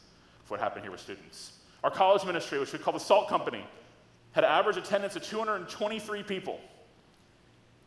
for 0.44 0.54
what 0.54 0.60
happened 0.60 0.84
here 0.84 0.92
with 0.92 1.00
students. 1.00 1.52
Our 1.82 1.90
college 1.90 2.24
ministry, 2.24 2.58
which 2.58 2.72
we 2.72 2.78
call 2.78 2.92
the 2.92 3.00
SALT 3.00 3.28
Company, 3.28 3.64
had 4.32 4.44
an 4.44 4.50
average 4.50 4.76
attendance 4.76 5.16
of 5.16 5.22
223 5.22 6.22
people, 6.22 6.60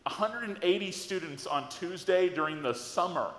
180 0.03 0.91
students 0.91 1.45
on 1.45 1.67
Tuesday 1.69 2.29
during 2.29 2.61
the 2.61 2.73
summer 2.73 3.31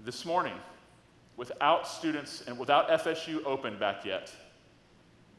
this 0.00 0.24
morning, 0.24 0.54
without 1.36 1.86
students 1.86 2.44
and 2.46 2.58
without 2.58 2.88
FSU 2.88 3.44
open 3.44 3.78
back 3.78 4.04
yet, 4.04 4.32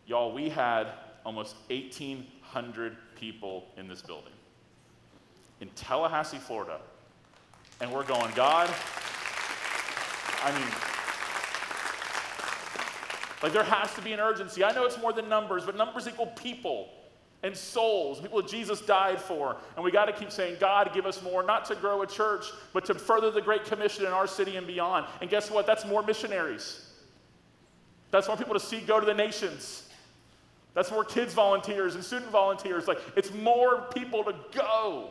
y'all, 0.05 0.33
we 0.33 0.49
had 0.49 0.87
almost 1.25 1.55
1,800 1.69 2.97
people 3.15 3.65
in 3.77 3.87
this 3.87 4.01
building 4.01 4.33
in 5.61 5.69
Tallahassee, 5.69 6.37
Florida. 6.37 6.79
And 7.81 7.91
we're 7.91 8.03
going, 8.03 8.31
God, 8.35 8.69
I 10.43 10.51
mean, 10.51 10.67
like 13.43 13.53
there 13.53 13.63
has 13.63 13.93
to 13.95 14.01
be 14.01 14.13
an 14.13 14.19
urgency. 14.19 14.63
I 14.63 14.71
know 14.73 14.85
it's 14.85 14.99
more 14.99 15.13
than 15.13 15.29
numbers, 15.29 15.65
but 15.65 15.75
numbers 15.75 16.07
equal 16.07 16.27
people 16.27 16.89
and 17.43 17.55
souls, 17.55 18.19
people 18.19 18.41
that 18.41 18.49
Jesus 18.49 18.81
died 18.81 19.21
for. 19.21 19.57
And 19.75 19.85
we 19.85 19.91
got 19.91 20.05
to 20.05 20.13
keep 20.13 20.31
saying, 20.31 20.57
God, 20.59 20.91
give 20.93 21.05
us 21.05 21.21
more, 21.21 21.43
not 21.43 21.65
to 21.65 21.75
grow 21.75 22.01
a 22.01 22.07
church, 22.07 22.45
but 22.73 22.83
to 22.85 22.95
further 22.95 23.29
the 23.29 23.41
Great 23.41 23.65
Commission 23.65 24.05
in 24.05 24.11
our 24.11 24.27
city 24.27 24.55
and 24.55 24.65
beyond. 24.65 25.05
And 25.21 25.29
guess 25.29 25.51
what? 25.51 25.67
That's 25.67 25.85
more 25.85 26.01
missionaries. 26.01 26.89
That's 28.09 28.27
more 28.27 28.37
people 28.37 28.53
to 28.53 28.59
see 28.59 28.79
go 28.79 28.99
to 28.99 29.05
the 29.05 29.13
nations. 29.13 29.87
That's 30.73 30.91
more 30.91 31.03
kids 31.03 31.33
volunteers 31.33 31.95
and 31.95 32.03
student 32.03 32.31
volunteers. 32.31 32.87
Like, 32.87 32.99
it's 33.15 33.33
more 33.33 33.81
people 33.93 34.23
to 34.23 34.33
go. 34.53 35.09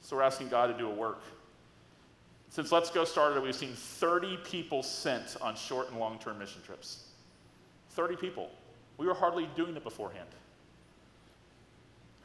So 0.00 0.16
we're 0.16 0.22
asking 0.22 0.48
God 0.48 0.68
to 0.68 0.74
do 0.74 0.88
a 0.88 0.94
work. 0.94 1.22
Since 2.54 2.70
Let's 2.70 2.88
Go 2.88 3.04
started, 3.04 3.42
we've 3.42 3.52
seen 3.52 3.72
30 3.72 4.36
people 4.44 4.84
sent 4.84 5.36
on 5.42 5.56
short 5.56 5.90
and 5.90 5.98
long 5.98 6.20
term 6.20 6.38
mission 6.38 6.62
trips. 6.64 7.06
30 7.90 8.14
people. 8.14 8.48
We 8.96 9.08
were 9.08 9.14
hardly 9.14 9.48
doing 9.56 9.74
it 9.74 9.82
beforehand. 9.82 10.28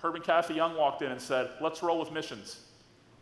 Herb 0.04 0.14
and 0.14 0.24
Kathy 0.24 0.54
Young 0.54 0.78
walked 0.78 1.02
in 1.02 1.12
and 1.12 1.20
said, 1.20 1.50
Let's 1.60 1.82
roll 1.82 2.00
with 2.00 2.12
missions. 2.12 2.60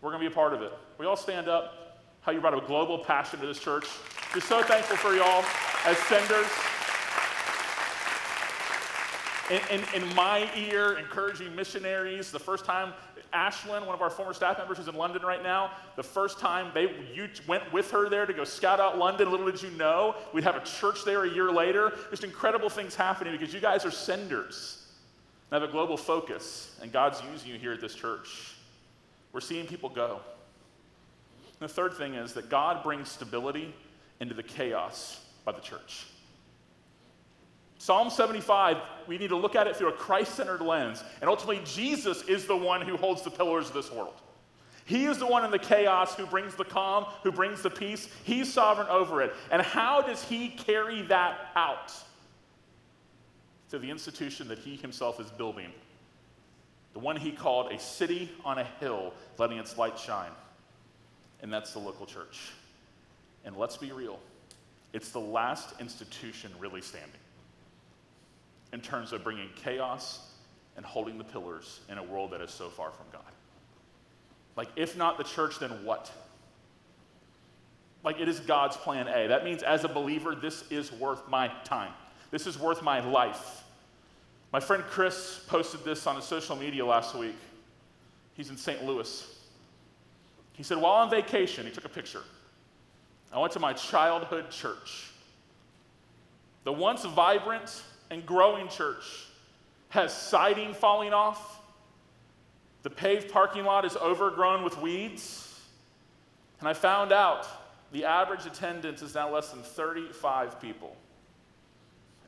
We're 0.01 0.09
going 0.09 0.21
to 0.21 0.29
be 0.29 0.33
a 0.33 0.35
part 0.35 0.53
of 0.53 0.61
it. 0.61 0.73
We 0.97 1.05
all 1.05 1.15
stand 1.15 1.47
up. 1.47 2.01
How 2.19 2.33
you 2.33 2.41
brought 2.41 2.61
a 2.61 2.67
global 2.67 2.99
passion 2.99 3.39
to 3.39 3.47
this 3.47 3.59
church. 3.59 3.87
We're 4.35 4.41
so 4.41 4.61
thankful 4.61 4.97
for 4.97 5.15
y'all 5.15 5.45
as 5.85 5.97
senders. 6.09 6.45
In, 9.49 9.79
in, 9.79 10.03
in, 10.03 10.13
my 10.13 10.49
ear, 10.57 10.97
encouraging 10.97 11.55
missionaries. 11.55 12.31
The 12.31 12.39
first 12.39 12.65
time, 12.65 12.91
Ashlyn, 13.33 13.85
one 13.85 13.95
of 13.95 14.01
our 14.01 14.09
former 14.09 14.33
staff 14.33 14.57
members 14.57 14.77
who's 14.77 14.87
in 14.87 14.95
London 14.95 15.21
right 15.21 15.43
now, 15.43 15.71
the 15.95 16.03
first 16.03 16.39
time 16.39 16.71
they, 16.73 16.91
you 17.13 17.27
went 17.47 17.71
with 17.73 17.91
her 17.91 18.09
there 18.09 18.25
to 18.25 18.33
go 18.33 18.43
scout 18.43 18.79
out 18.79 18.97
London, 18.97 19.29
little 19.31 19.45
did 19.45 19.61
you 19.61 19.69
know, 19.71 20.15
we'd 20.33 20.43
have 20.43 20.55
a 20.55 20.65
church 20.65 21.03
there 21.05 21.23
a 21.23 21.29
year 21.29 21.51
later. 21.51 21.93
Just 22.09 22.23
incredible 22.23 22.69
things 22.69 22.95
happening 22.95 23.33
because 23.37 23.53
you 23.53 23.59
guys 23.59 23.85
are 23.85 23.91
senders 23.91 24.87
and 25.51 25.61
have 25.61 25.69
a 25.69 25.71
global 25.71 25.97
focus, 25.97 26.77
and 26.81 26.91
God's 26.91 27.21
using 27.31 27.51
you 27.51 27.57
here 27.57 27.73
at 27.73 27.81
this 27.81 27.95
church. 27.95 28.55
We're 29.31 29.41
seeing 29.41 29.67
people 29.67 29.89
go. 29.89 30.19
And 31.59 31.69
the 31.69 31.73
third 31.73 31.93
thing 31.93 32.15
is 32.15 32.33
that 32.33 32.49
God 32.49 32.83
brings 32.83 33.09
stability 33.09 33.73
into 34.19 34.33
the 34.33 34.43
chaos 34.43 35.23
by 35.45 35.51
the 35.51 35.61
church. 35.61 36.05
Psalm 37.77 38.09
75, 38.09 38.77
we 39.07 39.17
need 39.17 39.29
to 39.29 39.35
look 39.35 39.55
at 39.55 39.67
it 39.67 39.75
through 39.75 39.89
a 39.89 39.93
Christ 39.93 40.35
centered 40.35 40.61
lens. 40.61 41.03
And 41.21 41.29
ultimately, 41.29 41.61
Jesus 41.63 42.23
is 42.23 42.45
the 42.45 42.57
one 42.57 42.81
who 42.81 42.97
holds 42.97 43.21
the 43.21 43.29
pillars 43.29 43.67
of 43.67 43.73
this 43.73 43.91
world. 43.91 44.19
He 44.85 45.05
is 45.05 45.19
the 45.19 45.27
one 45.27 45.43
in 45.45 45.51
the 45.51 45.59
chaos 45.59 46.15
who 46.15 46.25
brings 46.25 46.55
the 46.55 46.63
calm, 46.63 47.05
who 47.21 47.31
brings 47.31 47.61
the 47.61 47.69
peace. 47.69 48.07
He's 48.23 48.51
sovereign 48.51 48.87
over 48.87 49.21
it. 49.21 49.33
And 49.51 49.61
how 49.61 50.01
does 50.01 50.23
he 50.23 50.49
carry 50.49 51.01
that 51.03 51.51
out? 51.55 51.91
to 53.69 53.79
the 53.79 53.89
institution 53.89 54.47
that 54.47 54.59
he 54.59 54.75
himself 54.77 55.19
is 55.19 55.29
building, 55.31 55.71
the 56.93 56.99
one 56.99 57.15
he 57.15 57.31
called 57.31 57.71
a 57.71 57.79
city 57.79 58.29
on 58.45 58.57
a 58.57 58.63
hill, 58.79 59.13
letting 59.37 59.57
its 59.57 59.77
light 59.77 59.99
shine. 59.99 60.31
And 61.41 61.51
that's 61.51 61.73
the 61.73 61.79
local 61.79 62.05
church. 62.05 62.51
And 63.45 63.55
let's 63.57 63.77
be 63.77 63.91
real, 63.91 64.19
it's 64.93 65.11
the 65.11 65.19
last 65.19 65.79
institution 65.79 66.51
really 66.59 66.81
standing. 66.81 67.11
In 68.73 68.81
terms 68.81 69.13
of 69.13 69.23
bringing 69.23 69.49
chaos 69.55 70.31
and 70.75 70.85
holding 70.85 71.17
the 71.17 71.23
pillars 71.23 71.79
in 71.89 71.97
a 71.97 72.03
world 72.03 72.31
that 72.31 72.41
is 72.41 72.51
so 72.51 72.69
far 72.69 72.91
from 72.91 73.05
God. 73.11 73.21
Like, 74.55 74.69
if 74.75 74.97
not 74.97 75.17
the 75.17 75.23
church, 75.23 75.59
then 75.59 75.71
what? 75.83 76.11
Like, 78.03 78.19
it 78.19 78.27
is 78.27 78.39
God's 78.39 78.77
plan 78.77 79.07
A. 79.07 79.27
That 79.27 79.43
means, 79.43 79.63
as 79.63 79.83
a 79.83 79.87
believer, 79.87 80.35
this 80.35 80.63
is 80.69 80.91
worth 80.91 81.27
my 81.29 81.51
time. 81.63 81.91
This 82.31 82.47
is 82.47 82.59
worth 82.59 82.81
my 82.81 82.99
life. 82.99 83.63
My 84.51 84.59
friend 84.59 84.83
Chris 84.89 85.41
posted 85.47 85.83
this 85.83 86.07
on 86.07 86.15
his 86.15 86.25
social 86.25 86.55
media 86.55 86.85
last 86.85 87.15
week. 87.15 87.35
He's 88.33 88.49
in 88.49 88.57
St. 88.57 88.83
Louis. 88.83 89.35
He 90.53 90.63
said, 90.63 90.77
while 90.77 90.93
on 90.93 91.09
vacation, 91.09 91.65
he 91.65 91.71
took 91.71 91.85
a 91.85 91.89
picture. 91.89 92.23
I 93.31 93.39
went 93.39 93.53
to 93.53 93.59
my 93.59 93.73
childhood 93.73 94.49
church. 94.49 95.11
The 96.63 96.71
once 96.71 97.03
vibrant 97.05 97.81
and 98.09 98.25
growing 98.25 98.67
church 98.69 99.25
has 99.89 100.13
siding 100.13 100.73
falling 100.73 101.13
off. 101.13 101.61
The 102.83 102.89
paved 102.89 103.31
parking 103.31 103.65
lot 103.65 103.85
is 103.85 103.95
overgrown 103.97 104.63
with 104.63 104.79
weeds. 104.81 105.59
And 106.59 106.67
I 106.67 106.73
found 106.73 107.11
out 107.11 107.47
the 107.91 108.05
average 108.05 108.45
attendance 108.45 109.01
is 109.01 109.15
now 109.15 109.33
less 109.33 109.51
than 109.51 109.61
35 109.61 110.61
people. 110.61 110.95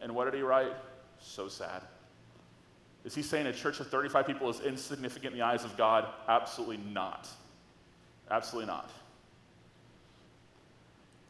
And 0.02 0.16
what 0.16 0.26
did 0.26 0.34
he 0.34 0.42
write? 0.42 0.74
So 1.20 1.48
sad. 1.48 1.82
Is 3.06 3.16
he 3.16 3.22
saying 3.22 3.48
a 3.48 3.54
church 3.54 3.80
of 3.80 3.88
35 3.88 4.28
people 4.28 4.50
is 4.50 4.60
insignificant 4.60 5.34
in 5.34 5.40
the 5.40 5.46
eyes 5.46 5.64
of 5.64 5.76
God? 5.78 6.08
Absolutely 6.28 6.78
not. 6.78 7.28
Absolutely 8.30 8.68
not. 8.68 8.90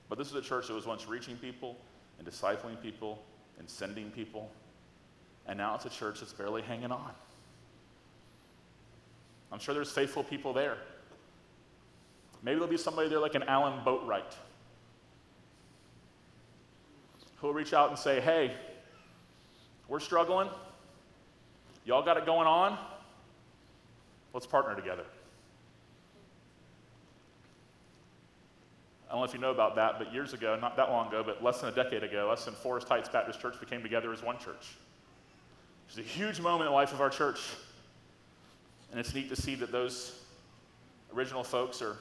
But 0.09 0.17
this 0.17 0.27
is 0.27 0.35
a 0.35 0.41
church 0.41 0.67
that 0.67 0.73
was 0.73 0.87
once 0.87 1.07
reaching 1.07 1.37
people 1.37 1.77
and 2.17 2.27
discipling 2.27 2.81
people 2.81 3.23
and 3.59 3.69
sending 3.69 4.09
people. 4.11 4.49
And 5.45 5.57
now 5.57 5.75
it's 5.75 5.85
a 5.85 5.89
church 5.89 6.19
that's 6.19 6.33
barely 6.33 6.61
hanging 6.61 6.91
on. 6.91 7.11
I'm 9.51 9.59
sure 9.59 9.73
there's 9.73 9.91
faithful 9.91 10.23
people 10.23 10.53
there. 10.53 10.77
Maybe 12.43 12.55
there'll 12.55 12.69
be 12.69 12.77
somebody 12.77 13.09
there 13.09 13.19
like 13.19 13.35
an 13.35 13.43
Alan 13.43 13.83
Boatwright 13.83 14.35
who'll 17.37 17.53
reach 17.53 17.73
out 17.73 17.89
and 17.89 17.97
say, 17.97 18.19
hey, 18.19 18.53
we're 19.87 19.99
struggling. 19.99 20.49
Y'all 21.85 22.03
got 22.03 22.17
it 22.17 22.25
going 22.25 22.47
on? 22.47 22.77
Let's 24.33 24.45
partner 24.45 24.75
together. 24.75 25.05
I 29.09 29.13
don't 29.13 29.21
know 29.21 29.25
if 29.25 29.33
you 29.33 29.39
know 29.39 29.49
about 29.49 29.75
that, 29.75 29.97
but 29.97 30.13
years 30.13 30.33
ago, 30.33 30.55
not 30.61 30.75
that 30.77 30.89
long 30.91 31.07
ago, 31.07 31.23
but 31.25 31.43
less 31.43 31.61
than 31.61 31.69
a 31.69 31.75
decade 31.75 32.03
ago, 32.03 32.29
us 32.29 32.45
and 32.45 32.55
Forest 32.55 32.87
Heights 32.87 33.09
Baptist 33.09 33.41
Church 33.41 33.59
became 33.59 33.81
together 33.81 34.13
as 34.13 34.21
one 34.21 34.37
church. 34.37 34.77
It 35.87 35.97
was 35.97 36.05
a 36.05 36.07
huge 36.07 36.39
moment 36.39 36.67
in 36.67 36.71
the 36.71 36.75
life 36.75 36.93
of 36.93 37.01
our 37.01 37.09
church. 37.09 37.39
And 38.91 38.99
it's 38.99 39.15
neat 39.15 39.29
to 39.29 39.35
see 39.35 39.55
that 39.55 39.71
those 39.71 40.19
original 41.15 41.43
folks 41.43 41.81
are 41.81 41.97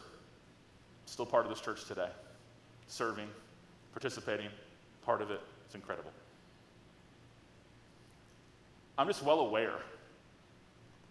still 1.06 1.24
part 1.24 1.46
of 1.46 1.50
this 1.50 1.62
church 1.62 1.86
today, 1.86 2.10
serving, 2.88 3.28
participating, 3.92 4.48
part 5.02 5.22
of 5.22 5.30
it. 5.30 5.40
It's 5.64 5.74
incredible. 5.74 6.10
I'm 8.98 9.06
just 9.06 9.22
well 9.22 9.40
aware 9.40 9.76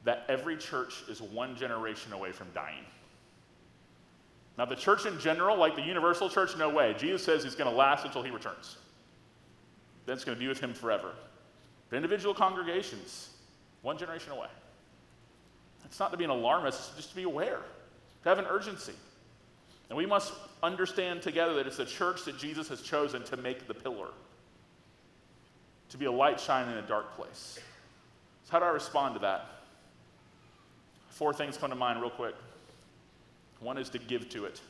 that 0.03 0.25
every 0.29 0.57
church 0.57 1.03
is 1.09 1.21
one 1.21 1.55
generation 1.55 2.13
away 2.13 2.31
from 2.31 2.47
dying. 2.53 2.85
Now, 4.57 4.65
the 4.65 4.75
church 4.75 5.05
in 5.05 5.19
general, 5.19 5.55
like 5.55 5.75
the 5.75 5.83
universal 5.83 6.29
church, 6.29 6.57
no 6.57 6.69
way. 6.69 6.95
Jesus 6.97 7.23
says 7.23 7.43
he's 7.43 7.55
going 7.55 7.69
to 7.69 7.75
last 7.75 8.05
until 8.05 8.23
he 8.23 8.31
returns. 8.31 8.77
Then 10.05 10.15
it's 10.15 10.25
going 10.25 10.35
to 10.35 10.39
be 10.39 10.47
with 10.47 10.59
him 10.59 10.73
forever. 10.73 11.11
But 11.89 11.97
individual 11.97 12.33
congregations, 12.33 13.29
one 13.83 13.97
generation 13.97 14.31
away. 14.31 14.47
It's 15.85 15.99
not 15.99 16.11
to 16.11 16.17
be 16.17 16.23
an 16.23 16.31
alarmist, 16.31 16.79
it's 16.89 16.97
just 16.97 17.09
to 17.11 17.15
be 17.15 17.23
aware, 17.23 17.59
to 18.23 18.29
have 18.29 18.39
an 18.39 18.45
urgency. 18.45 18.93
And 19.89 19.97
we 19.97 20.05
must 20.05 20.33
understand 20.63 21.21
together 21.21 21.53
that 21.55 21.67
it's 21.67 21.77
the 21.77 21.85
church 21.85 22.25
that 22.25 22.37
Jesus 22.37 22.67
has 22.69 22.81
chosen 22.81 23.23
to 23.25 23.37
make 23.37 23.67
the 23.67 23.73
pillar, 23.73 24.09
to 25.89 25.97
be 25.97 26.05
a 26.05 26.11
light 26.11 26.39
shining 26.39 26.73
in 26.73 26.83
a 26.83 26.87
dark 26.87 27.15
place. 27.15 27.59
So, 28.45 28.51
how 28.51 28.59
do 28.59 28.65
I 28.65 28.69
respond 28.69 29.15
to 29.15 29.19
that? 29.21 29.45
Four 31.09 31.33
things 31.33 31.57
come 31.57 31.69
to 31.69 31.75
mind, 31.75 32.01
real 32.01 32.09
quick. 32.09 32.35
One 33.59 33.77
is 33.77 33.89
to 33.89 33.99
give 33.99 34.29
to 34.29 34.45
it. 34.45 34.61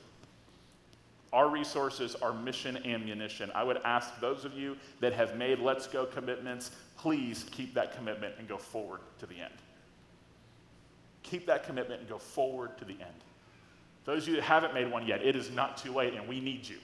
Our 1.34 1.50
resources 1.50 2.16
are 2.16 2.34
mission 2.34 2.78
ammunition. 2.86 3.52
I 3.54 3.64
would 3.64 3.78
ask 3.84 4.18
those 4.20 4.46
of 4.46 4.54
you 4.54 4.78
that 5.02 5.14
have 5.14 5.36
made 5.36 5.60
let's 5.60 5.88
go 5.88 6.06
commitments, 6.06 6.72
please 6.98 7.46
keep 7.52 7.74
that 7.74 7.96
commitment 7.96 8.36
and 8.40 8.48
go 8.48 8.58
forward 8.58 9.02
to 9.20 9.26
the 9.26 9.36
end. 9.36 9.54
Keep 11.24 11.46
that 11.48 11.66
commitment 11.66 12.00
and 12.00 12.10
go 12.10 12.18
forward 12.18 12.78
to 12.78 12.86
the 12.86 12.94
end. 12.94 13.24
Those 14.06 14.24
of 14.24 14.30
you 14.30 14.36
that 14.36 14.44
haven't 14.44 14.74
made 14.74 14.90
one 14.90 15.06
yet, 15.06 15.22
it 15.22 15.36
is 15.36 15.52
not 15.52 15.78
too 15.78 15.94
late 15.94 16.14
and 16.14 16.26
we 16.28 16.40
need 16.40 16.68
you. 16.68 16.78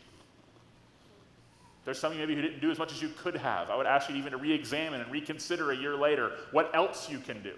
There's 1.86 2.00
some 2.00 2.12
of 2.12 2.18
you 2.18 2.26
maybe 2.26 2.36
who 2.36 2.42
didn't 2.42 2.62
do 2.62 2.70
as 2.70 2.78
much 2.78 2.92
as 2.92 3.02
you 3.02 3.10
could 3.18 3.36
have. 3.36 3.70
I 3.70 3.78
would 3.78 3.86
ask 3.86 4.10
you 4.10 4.16
even 4.16 4.32
to 4.32 4.38
re 4.38 4.52
examine 4.52 5.00
and 5.02 5.10
reconsider 5.12 5.72
a 5.72 5.76
year 5.76 5.96
later 5.96 6.32
what 6.52 6.74
else 6.76 7.10
you 7.10 7.20
can 7.20 7.42
do. 7.42 7.54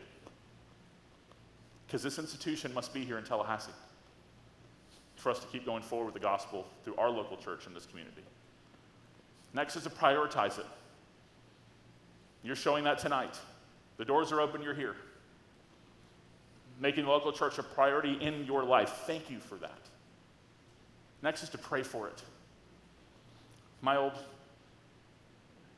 Because 1.88 2.04
this 2.04 2.20
institution 2.20 2.74
must 2.74 2.94
be 2.94 3.04
here 3.04 3.18
in 3.18 3.24
Tallahassee 3.24 3.72
for 5.26 5.32
us 5.32 5.40
to 5.40 5.48
keep 5.48 5.66
going 5.66 5.82
forward 5.82 6.06
with 6.06 6.14
the 6.14 6.20
gospel 6.20 6.68
through 6.84 6.96
our 6.98 7.10
local 7.10 7.36
church 7.36 7.66
in 7.66 7.74
this 7.74 7.88
community. 7.88 8.22
Next 9.56 9.76
is 9.76 9.82
to 9.82 9.90
prioritize 9.90 10.60
it. 10.60 10.68
You're 12.44 12.56
showing 12.56 12.84
that 12.84 13.00
tonight. 13.00 13.36
The 13.98 14.06
doors 14.06 14.32
are 14.32 14.40
open, 14.40 14.62
you're 14.62 14.76
here. 14.76 14.96
Making 16.80 17.06
the 17.06 17.10
local 17.10 17.32
church 17.32 17.58
a 17.58 17.64
priority 17.64 18.20
in 18.22 18.46
your 18.46 18.64
life. 18.64 19.02
Thank 19.08 19.32
you 19.32 19.40
for 19.40 19.56
that. 19.56 19.80
Next 21.24 21.42
is 21.42 21.50
to 21.50 21.58
pray 21.58 21.82
for 21.82 22.08
it. 22.08 22.22
My 23.82 23.96
old 23.96 24.14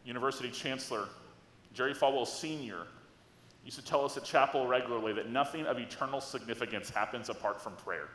university 0.03 0.49
chancellor, 0.49 1.05
Jerry 1.73 1.93
Falwell 1.93 2.27
Sr., 2.27 2.85
used 3.63 3.79
to 3.79 3.85
tell 3.85 4.03
us 4.03 4.17
at 4.17 4.25
chapel 4.25 4.67
regularly 4.67 5.13
that 5.13 5.29
nothing 5.29 5.65
of 5.67 5.79
eternal 5.79 6.19
significance 6.19 6.89
happens 6.89 7.29
apart 7.29 7.61
from 7.61 7.77
prayer. 7.77 8.09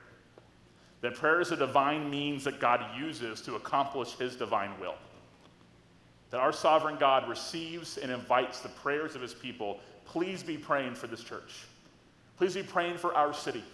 That 1.03 1.17
prayer 1.17 1.41
is 1.41 1.51
a 1.51 1.57
divine 1.57 2.09
means 2.09 2.45
that 2.45 2.61
God 2.61 2.85
uses 2.97 3.41
to 3.43 3.57
accomplish 3.57 4.13
his 4.13 4.37
divine 4.37 4.71
will. 4.81 4.95
That 6.31 6.41
our 6.41 6.53
sovereign 6.53 6.97
God 6.99 7.29
receives 7.29 7.99
and 7.99 8.11
invites 8.11 8.61
the 8.61 8.69
prayers 8.71 9.15
of 9.15 9.21
his 9.21 9.35
people. 9.35 9.81
Please 10.07 10.43
be 10.43 10.57
praying 10.57 10.95
for 10.95 11.09
this 11.09 11.23
church. 11.23 11.67
Please 12.39 12.55
be 12.55 12.63
praying 12.63 12.97
for 12.97 13.15
our 13.15 13.35
city. 13.35 13.65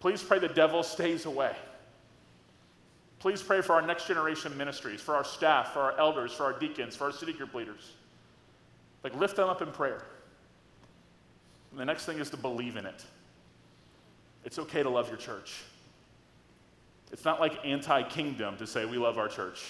Please 0.00 0.22
pray 0.22 0.38
the 0.38 0.48
devil 0.48 0.82
stays 0.82 1.26
away. 1.26 1.54
Please 3.18 3.42
pray 3.42 3.60
for 3.60 3.74
our 3.74 3.82
next 3.82 4.06
generation 4.06 4.56
ministries, 4.56 5.00
for 5.00 5.14
our 5.14 5.24
staff, 5.24 5.72
for 5.72 5.80
our 5.80 5.98
elders, 5.98 6.32
for 6.32 6.44
our 6.44 6.58
deacons, 6.58 6.96
for 6.96 7.04
our 7.04 7.12
city 7.12 7.32
group 7.32 7.54
leaders. 7.54 7.92
Like, 9.04 9.14
lift 9.14 9.36
them 9.36 9.48
up 9.48 9.62
in 9.62 9.70
prayer. 9.72 10.04
And 11.70 11.80
the 11.80 11.84
next 11.84 12.06
thing 12.06 12.18
is 12.18 12.30
to 12.30 12.36
believe 12.36 12.76
in 12.76 12.86
it. 12.86 13.04
It's 14.44 14.58
okay 14.58 14.82
to 14.82 14.88
love 14.88 15.08
your 15.08 15.18
church. 15.18 15.62
It's 17.12 17.24
not 17.24 17.40
like 17.40 17.64
anti 17.64 18.02
kingdom 18.02 18.56
to 18.58 18.66
say 18.66 18.84
we 18.84 18.98
love 18.98 19.18
our 19.18 19.28
church. 19.28 19.64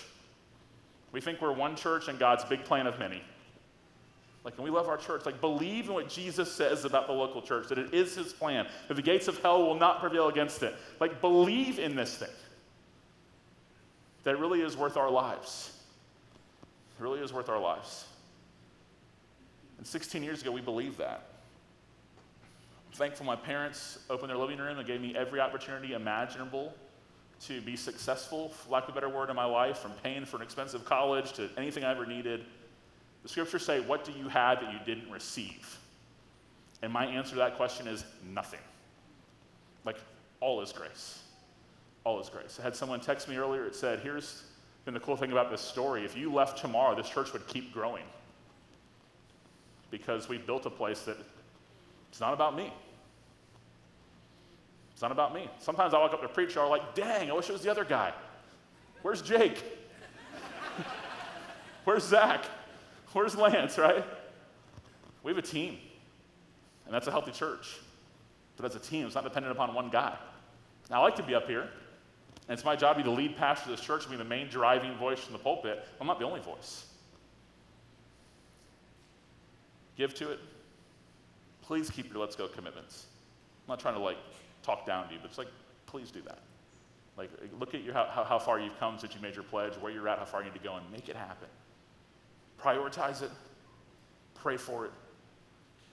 We 1.13 1.21
think 1.21 1.41
we're 1.41 1.53
one 1.53 1.77
church 1.77 2.09
and 2.09 2.19
God's 2.19 2.45
big 2.45 2.65
plan 2.65 2.87
of 2.87 2.99
many. 2.99 3.23
Like, 4.45 4.55
and 4.57 4.65
we 4.65 4.71
love 4.71 4.89
our 4.89 4.97
church. 4.97 5.27
Like, 5.27 5.41
believe 5.41 5.89
in 5.89 5.95
what 5.95 6.09
Jesus 6.09 6.53
says 6.53 6.85
about 6.85 7.09
the 7.09 7.13
local 7.13 7.43
church, 7.43 7.69
that 7.69 7.79
it 7.79 7.93
is 7.93 8.15
his 8.15 8.33
plan, 8.33 8.69
that 8.87 8.95
the 8.95 9.03
gates 9.03 9.27
of 9.27 9.39
hell 9.43 9.67
will 9.67 9.75
not 9.75 10.01
prevail 10.01 10.29
against 10.29 10.63
it. 10.63 10.75
Like, 11.01 11.21
believe 11.21 11.79
in 11.79 11.97
this 11.97 12.17
thing. 12.17 12.31
That 14.23 14.39
really 14.39 14.61
is 14.61 14.77
worth 14.77 14.97
our 14.97 15.11
lives. 15.11 15.73
It 16.63 17.03
really 17.03 17.21
is 17.21 17.33
worth 17.33 17.49
our 17.49 17.61
lives. 17.61 18.05
And 19.79 19.87
16 19.87 20.23
years 20.23 20.43
ago, 20.43 20.53
we 20.53 20.61
believed 20.61 20.99
that. 20.99 21.27
I'm 22.89 22.93
thankful 22.93 23.27
my 23.27 23.37
parents 23.37 23.99
opened 24.09 24.31
their 24.31 24.39
living 24.39 24.59
room 24.59 24.79
and 24.79 24.87
gave 24.87 25.01
me 25.01 25.17
every 25.17 25.41
opportunity 25.41 25.93
imaginable 25.93 26.73
to 27.43 27.61
be 27.61 27.77
successful, 27.77 28.53
lack 28.71 28.85
of 28.85 28.91
a 28.91 28.93
better 28.93 29.09
word, 29.09 29.31
in 29.31 29.37
my 29.37 29.45
life, 29.45 29.79
from 29.79 29.93
paying 30.03 30.25
for 30.25 30.37
an 30.37 30.43
expensive 30.43 30.85
college 30.85 31.33
to 31.35 31.49
anything 31.57 31.85
I 31.85 31.91
ever 31.91 32.07
needed. 32.07 32.45
The 33.23 33.29
scriptures 33.29 33.65
say, 33.65 33.81
What 33.81 34.05
do 34.05 34.13
you 34.13 34.29
have 34.29 34.61
that 34.61 34.73
you 34.73 34.79
didn't 34.87 35.11
receive? 35.11 35.79
And 36.83 36.93
my 36.93 37.07
answer 37.07 37.31
to 37.31 37.37
that 37.37 37.57
question 37.57 37.87
is 37.87 38.05
nothing. 38.33 38.61
Like, 39.85 39.97
all 40.41 40.61
is 40.61 40.73
grace. 40.73 41.21
All 42.05 42.21
is 42.21 42.29
grace. 42.29 42.59
I 42.61 42.63
had 42.63 42.77
someone 42.77 43.01
text 43.01 43.29
me 43.29 43.37
earlier, 43.37 43.65
it 43.67 43.75
said, 43.75 44.01
Here's 44.01 44.45
been 44.85 44.95
the 44.95 45.01
cool 45.01 45.17
thing 45.17 45.33
about 45.33 45.51
this 45.51 45.61
story. 45.61 46.05
If 46.05 46.17
you 46.17 46.33
left 46.33 46.59
tomorrow, 46.59 46.95
this 46.95 47.09
church 47.09 47.33
would 47.33 47.47
keep 47.49 47.73
growing 47.73 48.05
because 49.91 50.29
we 50.29 50.39
built 50.39 50.67
a 50.67 50.71
place 50.71 51.03
that 51.03 51.17
it's 52.11 52.21
not 52.21 52.33
about 52.33 52.57
me. 52.57 52.73
It's 54.97 55.03
not 55.03 55.13
about 55.13 55.35
me. 55.35 55.47
Sometimes 55.59 55.93
I 55.93 55.99
walk 55.99 56.15
up 56.15 56.23
to 56.23 56.29
preach, 56.29 56.57
I'm 56.57 56.71
like, 56.71 56.95
dang, 56.95 57.31
I 57.31 57.35
wish 57.35 57.51
it 57.51 57.53
was 57.53 57.61
the 57.61 57.71
other 57.71 57.85
guy. 57.85 58.15
Where's 59.03 59.21
Jake? 59.21 59.63
Where's 61.85 62.03
Zach? 62.03 62.47
Where's 63.13 63.37
Lance, 63.37 63.77
right? 63.77 64.03
We 65.23 65.33
have 65.33 65.37
a 65.37 65.47
team, 65.47 65.77
and 66.87 66.95
that's 66.95 67.09
a 67.09 67.11
healthy 67.11 67.33
church. 67.33 67.77
But 68.57 68.65
as 68.65 68.75
a 68.75 68.79
team, 68.79 69.05
it's 69.05 69.15
not 69.15 69.25
dependent 69.25 69.53
upon 69.55 69.75
one 69.75 69.91
guy. 69.91 70.17
Now, 70.89 71.03
I 71.03 71.05
like 71.05 71.17
to 71.17 71.23
be 71.23 71.35
up 71.35 71.47
here, 71.47 71.69
and 72.49 72.57
it's 72.57 72.65
my 72.65 72.75
job 72.75 72.97
to 72.97 73.03
be 73.03 73.11
the 73.11 73.15
lead 73.15 73.37
pastor 73.37 73.71
of 73.71 73.77
this 73.77 73.85
church 73.85 74.05
and 74.05 74.13
be 74.13 74.17
the 74.17 74.25
main 74.25 74.49
driving 74.49 74.97
voice 74.97 75.19
from 75.19 75.35
the 75.35 75.39
pulpit. 75.39 75.85
I'm 76.01 76.07
not 76.07 76.19
the 76.19 76.25
only 76.25 76.41
voice. 76.41 76.87
Give 79.95 80.15
to 80.15 80.31
it. 80.31 80.39
Please 81.61 81.91
keep 81.91 82.11
your 82.11 82.19
let's 82.19 82.35
go 82.35 82.49
commitments. 82.49 83.05
I'm 83.67 83.73
not 83.73 83.81
trying 83.81 83.97
to 83.97 84.01
like 84.01 84.17
talk 84.67 84.85
down 84.85 85.07
to 85.09 85.15
you, 85.15 85.21
but 85.23 85.31
it's 85.31 85.39
like, 85.39 85.49
please 85.87 86.11
do 86.11 86.21
that. 86.23 86.41
Like, 87.17 87.31
look 87.59 87.75
at 87.75 87.83
your, 87.83 87.95
how, 87.95 88.25
how 88.29 88.39
far 88.39 88.61
you've 88.61 88.79
come 88.79 88.99
since 88.99 89.15
you 89.15 89.21
made 89.23 89.35
your 89.35 89.45
pledge, 89.45 89.75
where 89.75 89.91
you're 89.91 90.07
at, 90.09 90.19
how 90.19 90.25
far 90.25 90.41
you 90.41 90.51
need 90.51 90.59
to 90.59 90.65
go, 90.65 90.75
and 90.75 90.91
make 90.91 91.09
it 91.09 91.17
happen. 91.17 91.49
Prioritize 92.61 93.23
it, 93.23 93.31
pray 94.35 94.57
for 94.57 94.85
it, 94.85 94.91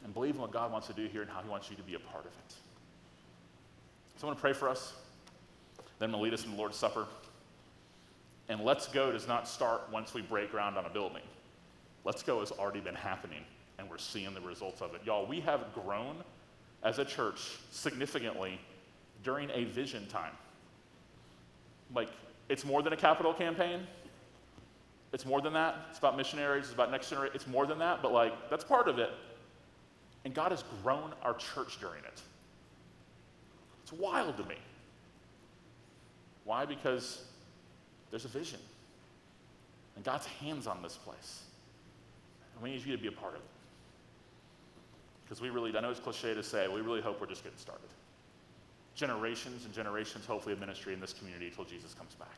and 0.03 0.13
believe 0.13 0.35
in 0.35 0.41
what 0.41 0.51
God 0.51 0.71
wants 0.71 0.87
to 0.87 0.93
do 0.93 1.07
here 1.07 1.21
and 1.21 1.31
how 1.31 1.41
He 1.41 1.49
wants 1.49 1.69
you 1.69 1.77
to 1.77 1.83
be 1.83 1.93
a 1.93 1.99
part 1.99 2.25
of 2.25 2.31
it. 2.31 2.55
So 4.17 4.23
I 4.23 4.25
want 4.27 4.37
to 4.37 4.41
pray 4.41 4.53
for 4.53 4.67
us. 4.67 4.93
Then 5.99 6.11
to 6.11 6.17
lead 6.17 6.33
us 6.33 6.43
in 6.43 6.51
the 6.51 6.57
Lord's 6.57 6.75
Supper. 6.75 7.07
And 8.49 8.61
let's 8.61 8.87
go 8.87 9.11
does 9.11 9.27
not 9.27 9.47
start 9.47 9.83
once 9.91 10.13
we 10.13 10.21
break 10.21 10.51
ground 10.51 10.77
on 10.77 10.85
a 10.85 10.89
building. 10.89 11.21
Let's 12.03 12.23
go 12.23 12.41
has 12.41 12.51
already 12.51 12.81
been 12.81 12.95
happening, 12.95 13.43
and 13.77 13.89
we're 13.89 13.97
seeing 13.97 14.33
the 14.33 14.41
results 14.41 14.81
of 14.81 14.93
it. 14.95 15.01
Y'all, 15.05 15.25
we 15.25 15.39
have 15.41 15.73
grown 15.73 16.17
as 16.83 16.99
a 16.99 17.05
church 17.05 17.39
significantly 17.71 18.59
during 19.23 19.49
a 19.51 19.63
vision 19.65 20.05
time. 20.07 20.33
Like, 21.95 22.09
it's 22.49 22.65
more 22.65 22.81
than 22.81 22.93
a 22.93 22.97
capital 22.97 23.33
campaign. 23.33 23.87
It's 25.13 25.25
more 25.25 25.41
than 25.41 25.53
that. 25.53 25.75
It's 25.89 25.99
about 25.99 26.17
missionaries, 26.17 26.65
it's 26.65 26.73
about 26.73 26.91
next 26.91 27.09
generation. 27.09 27.35
It's 27.35 27.47
more 27.47 27.65
than 27.65 27.79
that, 27.79 28.01
but 28.01 28.11
like, 28.11 28.49
that's 28.49 28.63
part 28.63 28.87
of 28.87 28.99
it. 28.99 29.11
And 30.25 30.33
God 30.33 30.51
has 30.51 30.63
grown 30.81 31.13
our 31.21 31.35
church 31.35 31.79
during 31.79 32.03
it. 32.03 32.21
It's 33.83 33.93
wild 33.93 34.37
to 34.37 34.43
me. 34.45 34.55
Why? 36.45 36.65
Because 36.65 37.23
there's 38.09 38.25
a 38.25 38.29
vision. 38.29 38.59
And 39.95 40.03
God's 40.03 40.25
hands 40.25 40.65
on 40.67 40.81
this 40.81 40.95
place. 40.95 41.43
And 42.55 42.63
we 42.63 42.71
need 42.71 42.85
you 42.85 42.95
to 42.95 43.01
be 43.01 43.07
a 43.07 43.11
part 43.11 43.35
of 43.35 43.41
it. 43.41 43.47
Because 45.33 45.41
we 45.41 45.49
really, 45.49 45.75
I 45.75 45.81
know 45.81 45.89
it's 45.89 45.99
cliche 45.99 46.35
to 46.35 46.43
say, 46.43 46.67
we 46.67 46.81
really 46.81 47.01
hope 47.01 47.19
we're 47.19 47.25
just 47.25 47.43
getting 47.43 47.57
started. 47.57 47.89
Generations 48.93 49.65
and 49.65 49.73
generations, 49.73 50.27
hopefully, 50.27 50.53
of 50.53 50.59
ministry 50.59 50.93
in 50.93 50.99
this 50.99 51.11
community 51.11 51.47
until 51.47 51.65
Jesus 51.65 51.95
comes 51.95 52.13
back. 52.13 52.37